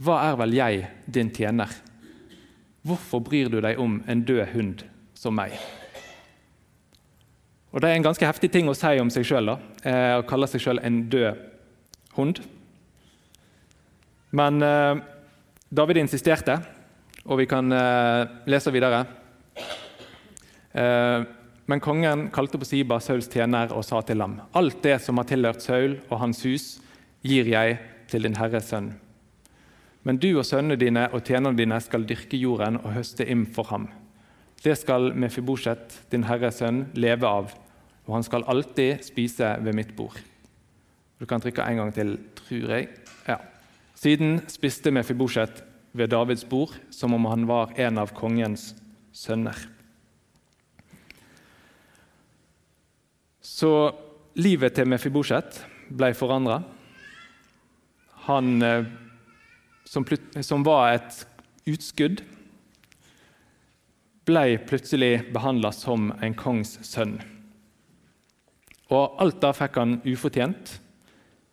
Hva 0.03 0.18
er 0.27 0.38
vel 0.40 0.57
jeg, 0.57 0.88
din 1.07 1.31
tjener? 1.31 1.70
Hvorfor 2.85 3.23
bryr 3.25 3.49
du 3.49 3.61
deg 3.62 3.79
om 3.81 4.01
en 4.11 4.25
død 4.27 4.47
hund 4.53 4.83
som 5.14 5.37
meg? 5.38 5.55
Og 7.73 7.81
Det 7.81 7.90
er 7.90 7.97
en 7.97 8.07
ganske 8.07 8.27
heftig 8.27 8.51
ting 8.55 8.68
å 8.68 8.75
si 8.77 8.99
om 9.01 9.11
seg 9.11 9.25
sjøl, 9.27 9.51
eh, 9.83 10.14
å 10.18 10.27
kalle 10.27 10.47
seg 10.47 10.62
sjøl 10.62 10.79
en 10.83 11.09
død 11.11 11.40
hund. 12.14 12.42
Men 14.31 14.62
eh, 14.62 15.01
David 15.75 15.99
insisterte, 16.03 16.59
og 17.25 17.40
vi 17.40 17.47
kan 17.51 17.73
eh, 17.73 18.27
lese 18.47 18.70
videre. 18.75 19.05
Eh, 20.75 21.25
men 21.66 21.81
kongen 21.81 22.29
kalte 22.35 22.59
på 22.61 22.68
Siba, 22.68 22.98
Sauls 23.00 23.29
tjener, 23.33 23.72
og 23.72 23.85
sa 23.85 24.00
til 24.03 24.20
ham.: 24.20 24.40
Alt 24.55 24.83
det 24.83 25.00
som 25.03 25.16
har 25.16 25.24
tilhørt 25.24 25.62
Saul 25.62 25.98
og 26.11 26.20
hans 26.20 26.42
hus, 26.44 26.79
gir 27.22 27.48
jeg 27.48 27.79
til 28.09 28.22
din 28.22 28.37
herres 28.37 28.68
sønn. 28.68 28.94
Men 30.05 30.18
du 30.20 30.35
og 30.37 30.44
sønnene 30.44 30.77
dine 30.77 31.09
og 31.12 31.24
tjenerne 31.24 31.57
dine 31.57 31.81
skal 31.81 32.05
dyrke 32.05 32.37
jorden 32.37 32.77
og 32.83 32.92
høste 32.92 33.24
inn 33.24 33.46
for 33.46 33.64
ham. 33.72 33.88
Det 34.64 34.77
skal 34.79 35.14
Mefibosjet, 35.14 36.03
din 36.11 36.24
herres 36.29 36.61
sønn, 36.61 36.87
leve 36.94 37.27
av 37.27 37.55
og 38.05 38.18
han 38.18 38.27
skal 38.27 38.44
alltid 38.50 39.05
spise 39.05 39.55
ved 39.64 39.77
mitt 39.77 39.94
bord. 39.96 40.16
Du 41.18 41.27
kan 41.29 41.40
trykke 41.40 41.64
en 41.64 41.81
gang 41.81 41.92
til, 41.94 42.16
tror 42.37 42.74
jeg. 42.77 42.88
Ja. 43.29 43.38
Siden 43.96 44.42
spiste 44.50 44.92
Mefibosjet 44.92 45.62
ved 45.92 46.11
Davids 46.12 46.44
bord 46.44 46.74
som 46.92 47.14
om 47.14 47.31
han 47.31 47.46
var 47.48 47.72
en 47.81 47.98
av 48.03 48.12
kongens 48.16 48.74
sønner. 49.14 49.57
Så 53.44 53.70
livet 54.40 54.72
til 54.76 54.88
Mefibosjet 54.88 55.59
ble 55.92 56.14
forandra. 56.16 56.62
Han 58.24 58.62
eh, 58.64 58.87
som, 59.85 60.07
som 60.40 60.64
var 60.64 60.94
et 60.96 61.20
utskudd, 61.68 62.22
ble 64.24 64.44
plutselig 64.64 65.26
behandla 65.35 65.74
som 65.76 66.09
en 66.24 66.37
kongs 66.37 66.78
sønn. 66.88 67.18
Og 68.88 69.20
alt 69.20 69.42
det 69.42 69.52
fikk 69.59 69.78
han 69.80 69.98
ufortjent. 70.09 70.78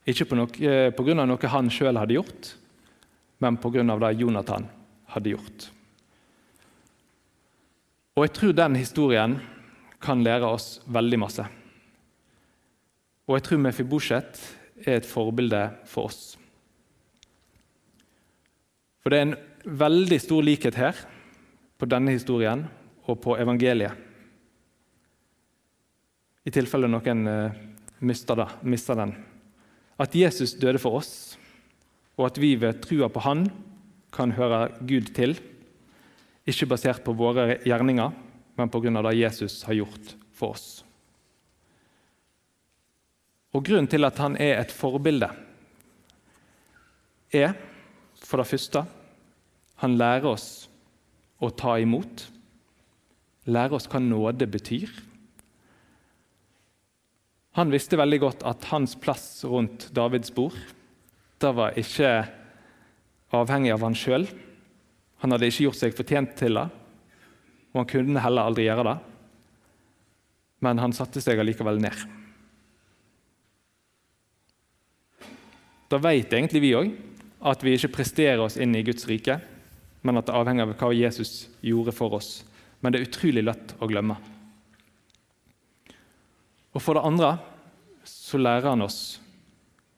Ikke 0.07 0.25
pga. 0.25 0.47
av 0.47 1.27
noe 1.27 1.51
han 1.53 1.69
sjøl 1.69 1.99
hadde 1.99 2.15
gjort, 2.15 2.55
men 3.43 3.59
pga. 3.59 3.83
det 3.83 4.15
Jonathan 4.23 4.67
hadde 5.11 5.35
gjort. 5.35 5.67
Og 8.15 8.25
jeg 8.25 8.33
tror 8.37 8.53
den 8.55 8.75
historien 8.79 9.39
kan 10.01 10.23
lære 10.23 10.47
oss 10.47 10.79
veldig 10.87 11.19
masse. 11.19 11.45
Og 13.31 13.37
jeg 13.37 13.45
tror 13.47 13.61
Mefibosjet 13.63 14.39
er 14.83 14.97
et 14.97 15.07
forbilde 15.07 15.61
for 15.87 16.09
oss. 16.09 16.35
For 18.99 19.13
det 19.13 19.19
er 19.21 19.27
en 19.29 19.37
veldig 19.79 20.17
stor 20.19 20.43
likhet 20.43 20.75
her 20.75 20.99
på 21.79 21.87
denne 21.87 22.11
historien 22.11 22.65
og 23.07 23.21
på 23.23 23.37
evangeliet 23.39 23.95
i 26.43 26.51
tilfelle 26.51 26.89
noen 26.89 27.27
eh, 27.29 27.57
mister, 28.03 28.43
mister 28.65 28.97
den. 28.97 29.15
At 30.01 30.15
Jesus 30.17 30.57
døde 30.57 30.81
for 30.81 30.99
oss, 30.99 31.37
og 32.17 32.27
at 32.27 32.39
vi 32.41 32.55
ved 32.59 32.81
trua 32.83 33.07
på 33.13 33.23
Han 33.27 33.45
kan 34.11 34.33
høre 34.35 34.71
Gud 34.83 35.13
til. 35.15 35.37
Ikke 36.43 36.67
basert 36.67 37.05
på 37.05 37.15
våre 37.15 37.61
gjerninger, 37.63 38.11
men 38.57 38.97
av 38.97 39.05
det 39.07 39.19
Jesus 39.21 39.61
har 39.63 39.77
gjort 39.77 40.15
for 40.33 40.57
oss. 40.57 40.81
Og 43.51 43.65
Grunnen 43.67 43.89
til 43.91 44.07
at 44.07 44.19
han 44.21 44.37
er 44.39 44.61
et 44.61 44.71
forbilde, 44.71 45.29
er 47.31 47.55
for 48.21 48.41
det 48.41 48.49
første 48.49 48.83
han 49.81 49.95
lærer 49.97 50.27
oss 50.29 50.47
å 51.41 51.49
ta 51.57 51.77
imot. 51.81 52.27
Lærer 53.49 53.77
oss 53.79 53.87
hva 53.89 54.01
nåde 54.03 54.45
betyr. 54.51 54.91
Han 57.57 57.71
visste 57.73 57.99
veldig 57.99 58.19
godt 58.21 58.45
at 58.47 58.67
hans 58.69 58.93
plass 58.99 59.41
rundt 59.47 59.89
Davids 59.95 60.31
bord 60.35 60.59
det 61.41 61.49
var 61.57 61.77
ikke 61.79 62.09
avhengig 63.33 63.71
av 63.73 63.81
han 63.81 63.97
sjøl. 63.97 64.27
Han 65.23 65.33
hadde 65.33 65.47
ikke 65.49 65.65
gjort 65.65 65.79
seg 65.79 65.95
fortjent 65.97 66.35
til 66.37 66.59
det, 66.59 66.67
og 67.73 67.79
han 67.81 67.89
kunne 67.89 68.21
heller 68.21 68.49
aldri 68.49 68.67
gjøre 68.67 68.85
det. 68.85 68.97
Men 70.61 70.81
han 70.83 70.93
satte 70.93 71.23
seg 71.23 71.41
allikevel 71.41 71.81
ned. 71.81 71.97
Da 75.91 75.99
vet 75.99 76.31
egentlig 76.31 76.61
vi 76.63 76.75
òg 76.77 76.91
at 77.51 77.63
vi 77.65 77.73
ikke 77.75 77.95
presterer 77.97 78.39
oss 78.39 78.55
inn 78.61 78.75
i 78.77 78.83
Guds 78.85 79.03
rike, 79.09 79.39
men 80.01 80.17
at 80.17 80.29
det 80.29 80.35
avhenger 80.37 80.69
av 80.69 80.77
hva 80.79 80.91
Jesus 80.95 81.49
gjorde 81.65 81.93
for 81.95 82.15
oss. 82.15 82.45
Men 82.79 82.93
det 82.93 83.01
er 83.01 83.09
utrolig 83.09 83.43
lett 83.43 83.73
å 83.81 83.89
glemme. 83.89 84.15
Og 86.71 86.79
for 86.79 86.95
det 86.95 87.03
andre 87.05 87.33
så 88.07 88.39
lærer 88.39 88.71
han 88.71 88.85
oss 88.85 89.19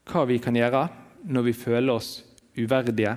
hva 0.10 0.26
vi 0.28 0.40
kan 0.42 0.58
gjøre 0.58 0.88
når 1.30 1.46
vi 1.46 1.56
føler 1.56 1.94
oss 1.94 2.16
uverdige, 2.58 3.14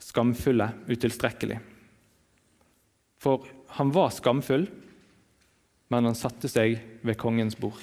skamfulle, 0.00 0.70
utilstrekkelige. 0.88 1.60
For 3.20 3.44
han 3.76 3.90
var 3.92 4.14
skamfull, 4.14 4.64
men 5.90 6.06
han 6.06 6.16
satte 6.16 6.48
seg 6.48 6.78
ved 7.02 7.18
kongens 7.20 7.58
bord. 7.60 7.82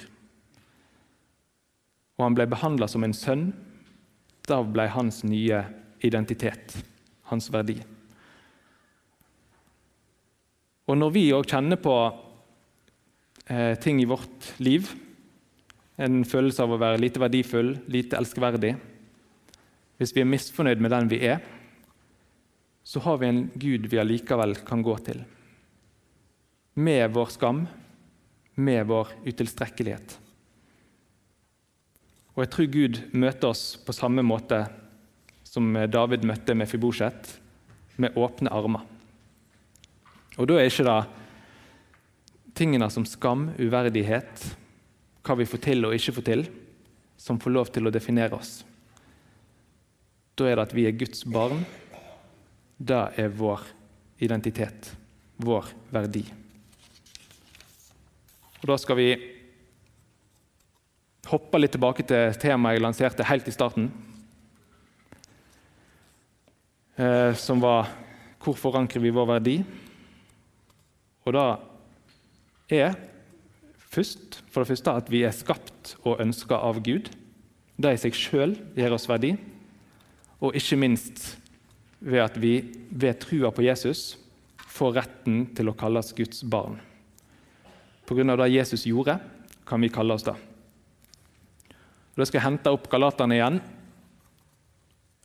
Og 2.18 2.24
han 2.24 2.34
ble 2.34 2.48
behandla 2.50 2.88
som 2.90 3.04
en 3.06 3.14
sønn. 3.14 3.50
Da 4.48 4.62
ble 4.64 4.86
hans 4.88 5.22
nye 5.28 5.60
identitet, 6.04 6.72
hans 7.28 7.50
verdi. 7.52 7.76
Og 10.88 10.96
når 10.96 11.12
vi 11.12 11.26
òg 11.36 11.44
kjenner 11.50 11.76
på 11.80 11.94
eh, 13.52 13.74
ting 13.82 14.00
i 14.00 14.08
vårt 14.08 14.54
liv, 14.64 14.88
en 16.00 16.22
følelse 16.24 16.64
av 16.64 16.72
å 16.72 16.80
være 16.80 17.00
lite 17.02 17.20
verdifull, 17.20 17.74
lite 17.90 18.16
elskverdig 18.16 18.76
Hvis 19.98 20.12
vi 20.14 20.22
er 20.22 20.30
misfornøyd 20.30 20.78
med 20.78 20.92
den 20.94 21.08
vi 21.10 21.18
er, 21.26 21.40
så 22.86 23.02
har 23.02 23.18
vi 23.18 23.26
en 23.26 23.40
Gud 23.58 23.88
vi 23.90 23.98
allikevel 23.98 24.54
kan 24.64 24.80
gå 24.86 24.94
til. 25.04 25.24
Med 26.78 27.10
vår 27.12 27.32
skam, 27.34 27.64
med 28.54 28.86
vår 28.86 29.10
utilstrekkelighet. 29.26 30.14
Og 32.38 32.44
jeg 32.44 32.50
tror 32.54 32.66
Gud 32.70 32.98
møter 33.18 33.50
oss 33.50 33.62
på 33.82 33.90
samme 33.90 34.22
måte 34.22 34.60
som 35.42 35.72
David 35.90 36.22
møtte 36.22 36.54
med 36.54 36.68
Fibosjet, 36.70 37.32
med 37.98 38.14
åpne 38.14 38.52
armer. 38.54 38.84
Og 40.38 40.46
da 40.46 40.60
er 40.60 40.68
ikke 40.70 40.84
det 40.86 41.00
tingene 42.60 42.86
som 42.94 43.02
skam, 43.10 43.48
uverdighet, 43.58 44.44
hva 45.26 45.34
vi 45.40 45.48
får 45.50 45.64
til 45.66 45.88
og 45.88 45.96
ikke 45.96 46.14
får 46.20 46.26
til, 46.28 46.44
som 47.18 47.40
får 47.42 47.54
lov 47.56 47.72
til 47.74 47.90
å 47.90 47.92
definere 47.96 48.38
oss. 48.38 48.60
Da 50.38 50.46
er 50.46 50.60
det 50.60 50.68
at 50.68 50.74
vi 50.78 50.84
er 50.86 50.94
Guds 50.94 51.24
barn. 51.26 51.64
Det 52.78 53.00
er 53.18 53.34
vår 53.34 53.66
identitet, 54.22 54.92
vår 55.42 55.74
verdi. 55.90 56.22
Og 58.62 58.70
Da 58.70 58.78
skal 58.78 59.02
vi 59.02 59.10
hoppe 61.28 61.60
litt 61.60 61.74
tilbake 61.76 62.04
til 62.08 62.36
temaet 62.40 62.78
jeg 62.78 62.84
lanserte 62.84 63.26
helt 63.28 63.48
i 63.48 63.54
starten, 63.54 63.90
eh, 66.96 67.34
som 67.34 67.60
var 67.60 67.88
'Hvor 68.38 68.56
forankrer 68.56 69.02
vi 69.02 69.10
vår 69.10 69.26
verdi?' 69.26 69.64
Og 71.26 71.32
da 71.32 71.58
er 72.70 72.94
først, 73.76 74.42
for 74.50 74.62
det 74.62 74.68
første 74.68 74.96
at 74.96 75.10
vi 75.10 75.24
er 75.24 75.30
skapt 75.30 75.96
og 76.04 76.20
ønska 76.20 76.54
av 76.54 76.82
Gud. 76.82 77.10
Det 77.80 77.92
i 77.92 78.00
seg 78.00 78.16
sjøl 78.16 78.56
gir 78.76 78.92
oss 78.92 79.08
verdi. 79.08 79.36
Og 80.40 80.54
ikke 80.54 80.76
minst 80.76 81.36
ved 82.00 82.22
at 82.22 82.36
vi 82.40 82.62
ved 82.90 83.20
trua 83.20 83.50
på 83.50 83.62
Jesus 83.66 84.16
får 84.58 84.94
retten 84.94 85.54
til 85.54 85.68
å 85.68 85.76
kalles 85.76 86.14
Guds 86.14 86.42
barn. 86.42 86.80
Pga. 88.06 88.36
det 88.36 88.52
Jesus 88.52 88.86
gjorde, 88.86 89.20
kan 89.66 89.80
vi 89.80 89.88
kalle 89.88 90.14
oss 90.14 90.22
det. 90.24 90.47
Da 92.18 92.26
skal 92.26 92.40
jeg 92.40 92.48
hente 92.48 92.70
opp 92.74 92.88
Galaterne 92.90 93.36
igjen. 93.36 93.60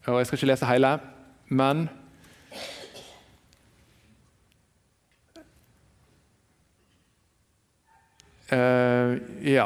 Og 0.05 0.19
Jeg 0.19 0.27
skal 0.29 0.37
ikke 0.37 0.51
lese 0.53 0.69
hele, 0.69 0.95
men 1.49 1.87
Uh, 8.53 9.17
ja. 9.41 9.63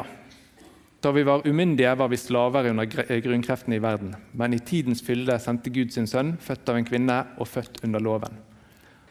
Da 1.02 1.10
vi 1.12 1.22
var 1.26 1.44
umyndige, 1.44 1.90
var 1.98 2.08
vi 2.08 2.16
slaver 2.16 2.70
under 2.70 2.86
grunnkreftene 3.20 3.76
i 3.76 3.82
verden. 3.82 4.14
Men 4.32 4.54
i 4.54 4.60
tidens 4.64 5.02
fylde 5.04 5.36
sendte 5.42 5.68
Gud 5.74 5.92
sin 5.92 6.08
sønn, 6.08 6.38
født 6.40 6.70
av 6.72 6.78
en 6.78 6.86
kvinne 6.88 7.18
og 7.36 7.50
født 7.50 7.82
under 7.84 8.00
loven. 8.00 8.38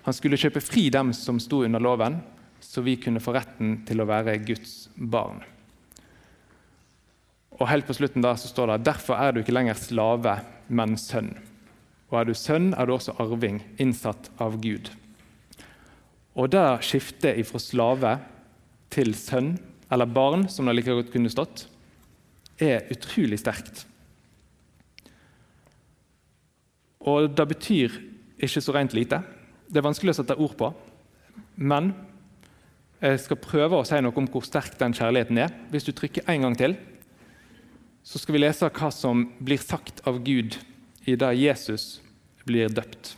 Han 0.07 0.17
skulle 0.17 0.39
kjøpe 0.39 0.63
fri 0.65 0.87
dem 0.89 1.13
som 1.13 1.37
sto 1.43 1.61
under 1.67 1.83
loven, 1.83 2.17
så 2.63 2.81
vi 2.81 2.95
kunne 2.97 3.21
få 3.21 3.35
retten 3.37 3.83
til 3.85 4.01
å 4.01 4.09
være 4.09 4.39
Guds 4.47 4.87
barn. 4.97 5.43
Og 7.57 7.69
helt 7.71 7.87
på 7.87 7.95
slutten 7.97 8.23
der 8.25 8.37
så 8.37 8.49
står 8.51 8.71
det 8.71 8.85
derfor 8.85 9.17
er 9.17 9.33
du 9.33 9.41
ikke 9.41 9.55
lenger 9.55 9.77
slave, 9.79 10.37
men 10.69 10.97
sønn. 10.99 11.33
Og 12.11 12.19
er 12.19 12.29
du 12.29 12.35
sønn, 12.37 12.71
er 12.77 12.87
du 12.87 12.93
også 12.95 13.15
arving, 13.19 13.59
innsatt 13.81 14.29
av 14.39 14.59
Gud. 14.61 14.91
Og 16.37 16.51
det 16.53 16.65
skiftet 16.85 17.39
ifra 17.41 17.59
slave 17.61 18.13
til 18.93 19.15
sønn, 19.17 19.55
eller 19.91 20.09
barn, 20.11 20.45
som 20.51 20.67
det 20.67 20.77
like 20.77 20.93
godt 20.93 21.11
kunne 21.13 21.31
stått, 21.31 21.65
er 22.61 22.85
utrolig 22.93 23.39
sterkt. 23.41 23.85
Og 27.07 27.29
det 27.31 27.47
betyr 27.49 27.95
ikke 28.43 28.61
så 28.61 28.75
rent 28.75 28.93
lite. 28.93 29.21
Det 29.67 29.79
er 29.79 29.87
vanskelig 29.87 30.13
å 30.13 30.19
sette 30.19 30.37
ord 30.37 30.53
på. 30.59 30.69
Men 31.55 31.93
jeg 33.01 33.21
skal 33.23 33.39
prøve 33.41 33.79
å 33.79 33.85
si 33.87 33.99
noe 34.01 34.15
om 34.17 34.27
hvor 34.31 34.45
sterk 34.45 34.77
den 34.79 34.95
kjærligheten 34.97 35.39
er. 35.41 35.53
Hvis 35.71 35.87
du 35.87 35.93
trykker 35.95 36.27
en 36.29 36.47
gang 36.47 36.57
til, 36.57 36.75
så 38.07 38.19
skal 38.21 38.37
vi 38.37 38.39
lese 38.39 38.69
hva 38.71 38.87
som 38.93 39.25
blir 39.43 39.59
sagt 39.59 39.99
av 40.07 40.21
Gud 40.23 40.55
i 41.03 41.17
det 41.19 41.31
Jesus 41.35 41.97
blir 42.47 42.71
døpt. 42.71 43.17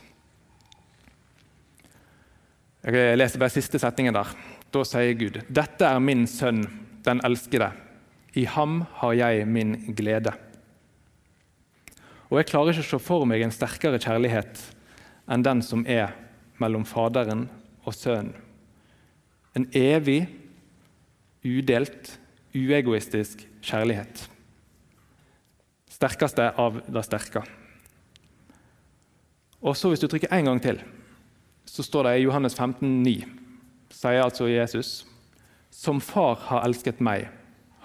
Jeg 2.82 3.18
leser 3.20 3.38
bare 3.38 3.54
siste 3.54 3.78
setningen 3.78 4.16
der. 4.16 4.32
Da 4.74 4.82
sier 4.86 5.14
Gud, 5.14 5.42
'Dette 5.46 5.86
er 5.86 6.00
min 6.02 6.26
sønn, 6.26 6.64
den 7.04 7.20
elskede. 7.22 7.70
I 8.34 8.44
ham 8.44 8.86
har 8.98 9.12
jeg 9.14 9.46
min 9.46 9.94
glede.' 9.94 10.34
Og 12.30 12.38
Jeg 12.38 12.46
klarer 12.46 12.70
ikke 12.70 12.86
å 12.86 12.90
se 12.90 12.98
for 12.98 13.26
meg 13.26 13.42
en 13.42 13.54
sterkere 13.54 13.98
kjærlighet 13.98 14.58
enn 15.28 15.42
den 15.42 15.62
som 15.62 15.86
er 15.86 16.14
mellom 16.58 16.84
Faderen 16.84 17.48
og 17.84 17.94
Sønnen. 17.94 18.34
En 19.54 19.66
evig, 19.74 20.28
udelt, 21.44 22.18
uegoistisk 22.54 23.46
kjærlighet. 23.62 24.30
Sterkeste 26.00 26.46
av 26.56 26.80
det 26.88 27.04
sterke. 27.04 27.44
Og 29.60 29.76
så 29.76 29.90
Hvis 29.92 30.00
du 30.00 30.08
trykker 30.08 30.32
en 30.32 30.44
gang 30.44 30.62
til, 30.62 30.80
så 31.68 31.84
står 31.84 32.08
det 32.08 32.18
i 32.18 32.24
Johannes 32.24 32.56
15, 32.56 33.04
15,9 33.04 33.40
sier 34.00 34.22
altså 34.24 34.48
Jesus, 34.48 35.04
som 35.70 36.00
far 36.00 36.38
har 36.48 36.64
elsket 36.64 37.02
meg, 37.04 37.28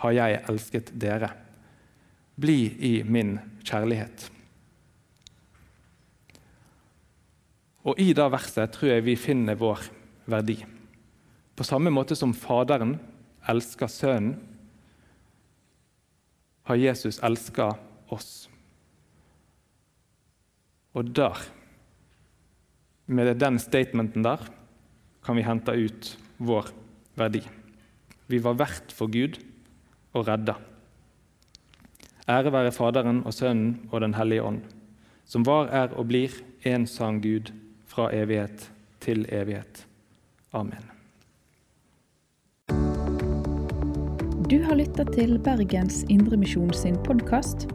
har 0.01 0.15
jeg 0.15 0.43
elsket 0.49 0.93
dere. 1.01 1.32
Bli 2.39 2.75
i 2.80 2.93
min 3.04 3.38
kjærlighet. 3.65 4.30
Og 7.86 7.99
I 8.01 8.13
det 8.17 8.32
verset 8.32 8.73
tror 8.73 8.91
jeg 8.91 9.06
vi 9.06 9.15
finner 9.19 9.60
vår 9.60 9.86
verdi. 10.32 10.58
På 11.56 11.63
samme 11.63 11.91
måte 11.93 12.17
som 12.17 12.34
Faderen 12.34 12.97
elsker 13.47 13.91
Sønnen, 13.91 14.39
har 16.65 16.80
Jesus 16.82 17.19
elska 17.21 17.75
oss. 18.13 18.48
Og 20.96 21.10
der, 21.15 21.39
med 23.06 23.36
den 23.39 23.60
statementen 23.60 24.24
der, 24.24 24.39
kan 25.26 25.36
vi 25.36 25.44
hente 25.46 25.74
ut 25.74 26.15
vår 26.38 26.72
verdi. 27.18 27.41
Vi 28.28 28.39
var 28.44 28.58
verdt 28.60 28.94
for 28.96 29.12
Gud 29.12 29.39
og 30.13 30.28
redda. 30.28 30.56
Ære 32.30 32.54
være 32.54 32.72
Faderen 32.74 33.22
og 33.26 33.34
Sønnen 33.34 33.89
og 33.91 34.02
Den 34.02 34.15
hellige 34.18 34.44
ånd, 34.44 34.62
som 35.26 35.46
var, 35.46 35.70
er 35.70 35.94
og 35.94 36.08
blir 36.10 36.34
en 36.65 36.88
sann 36.88 37.22
Gud 37.22 37.54
fra 37.86 38.10
evighet 38.13 38.72
til 39.00 39.26
evighet. 39.30 39.86
Amen. 40.54 40.89
Du 44.50 44.62
har 44.63 44.76
lytta 44.78 45.06
til 45.13 45.39
Bergens 45.39 46.04
Indremisjon 46.10 46.74
sin 46.74 46.98
podkast. 47.06 47.75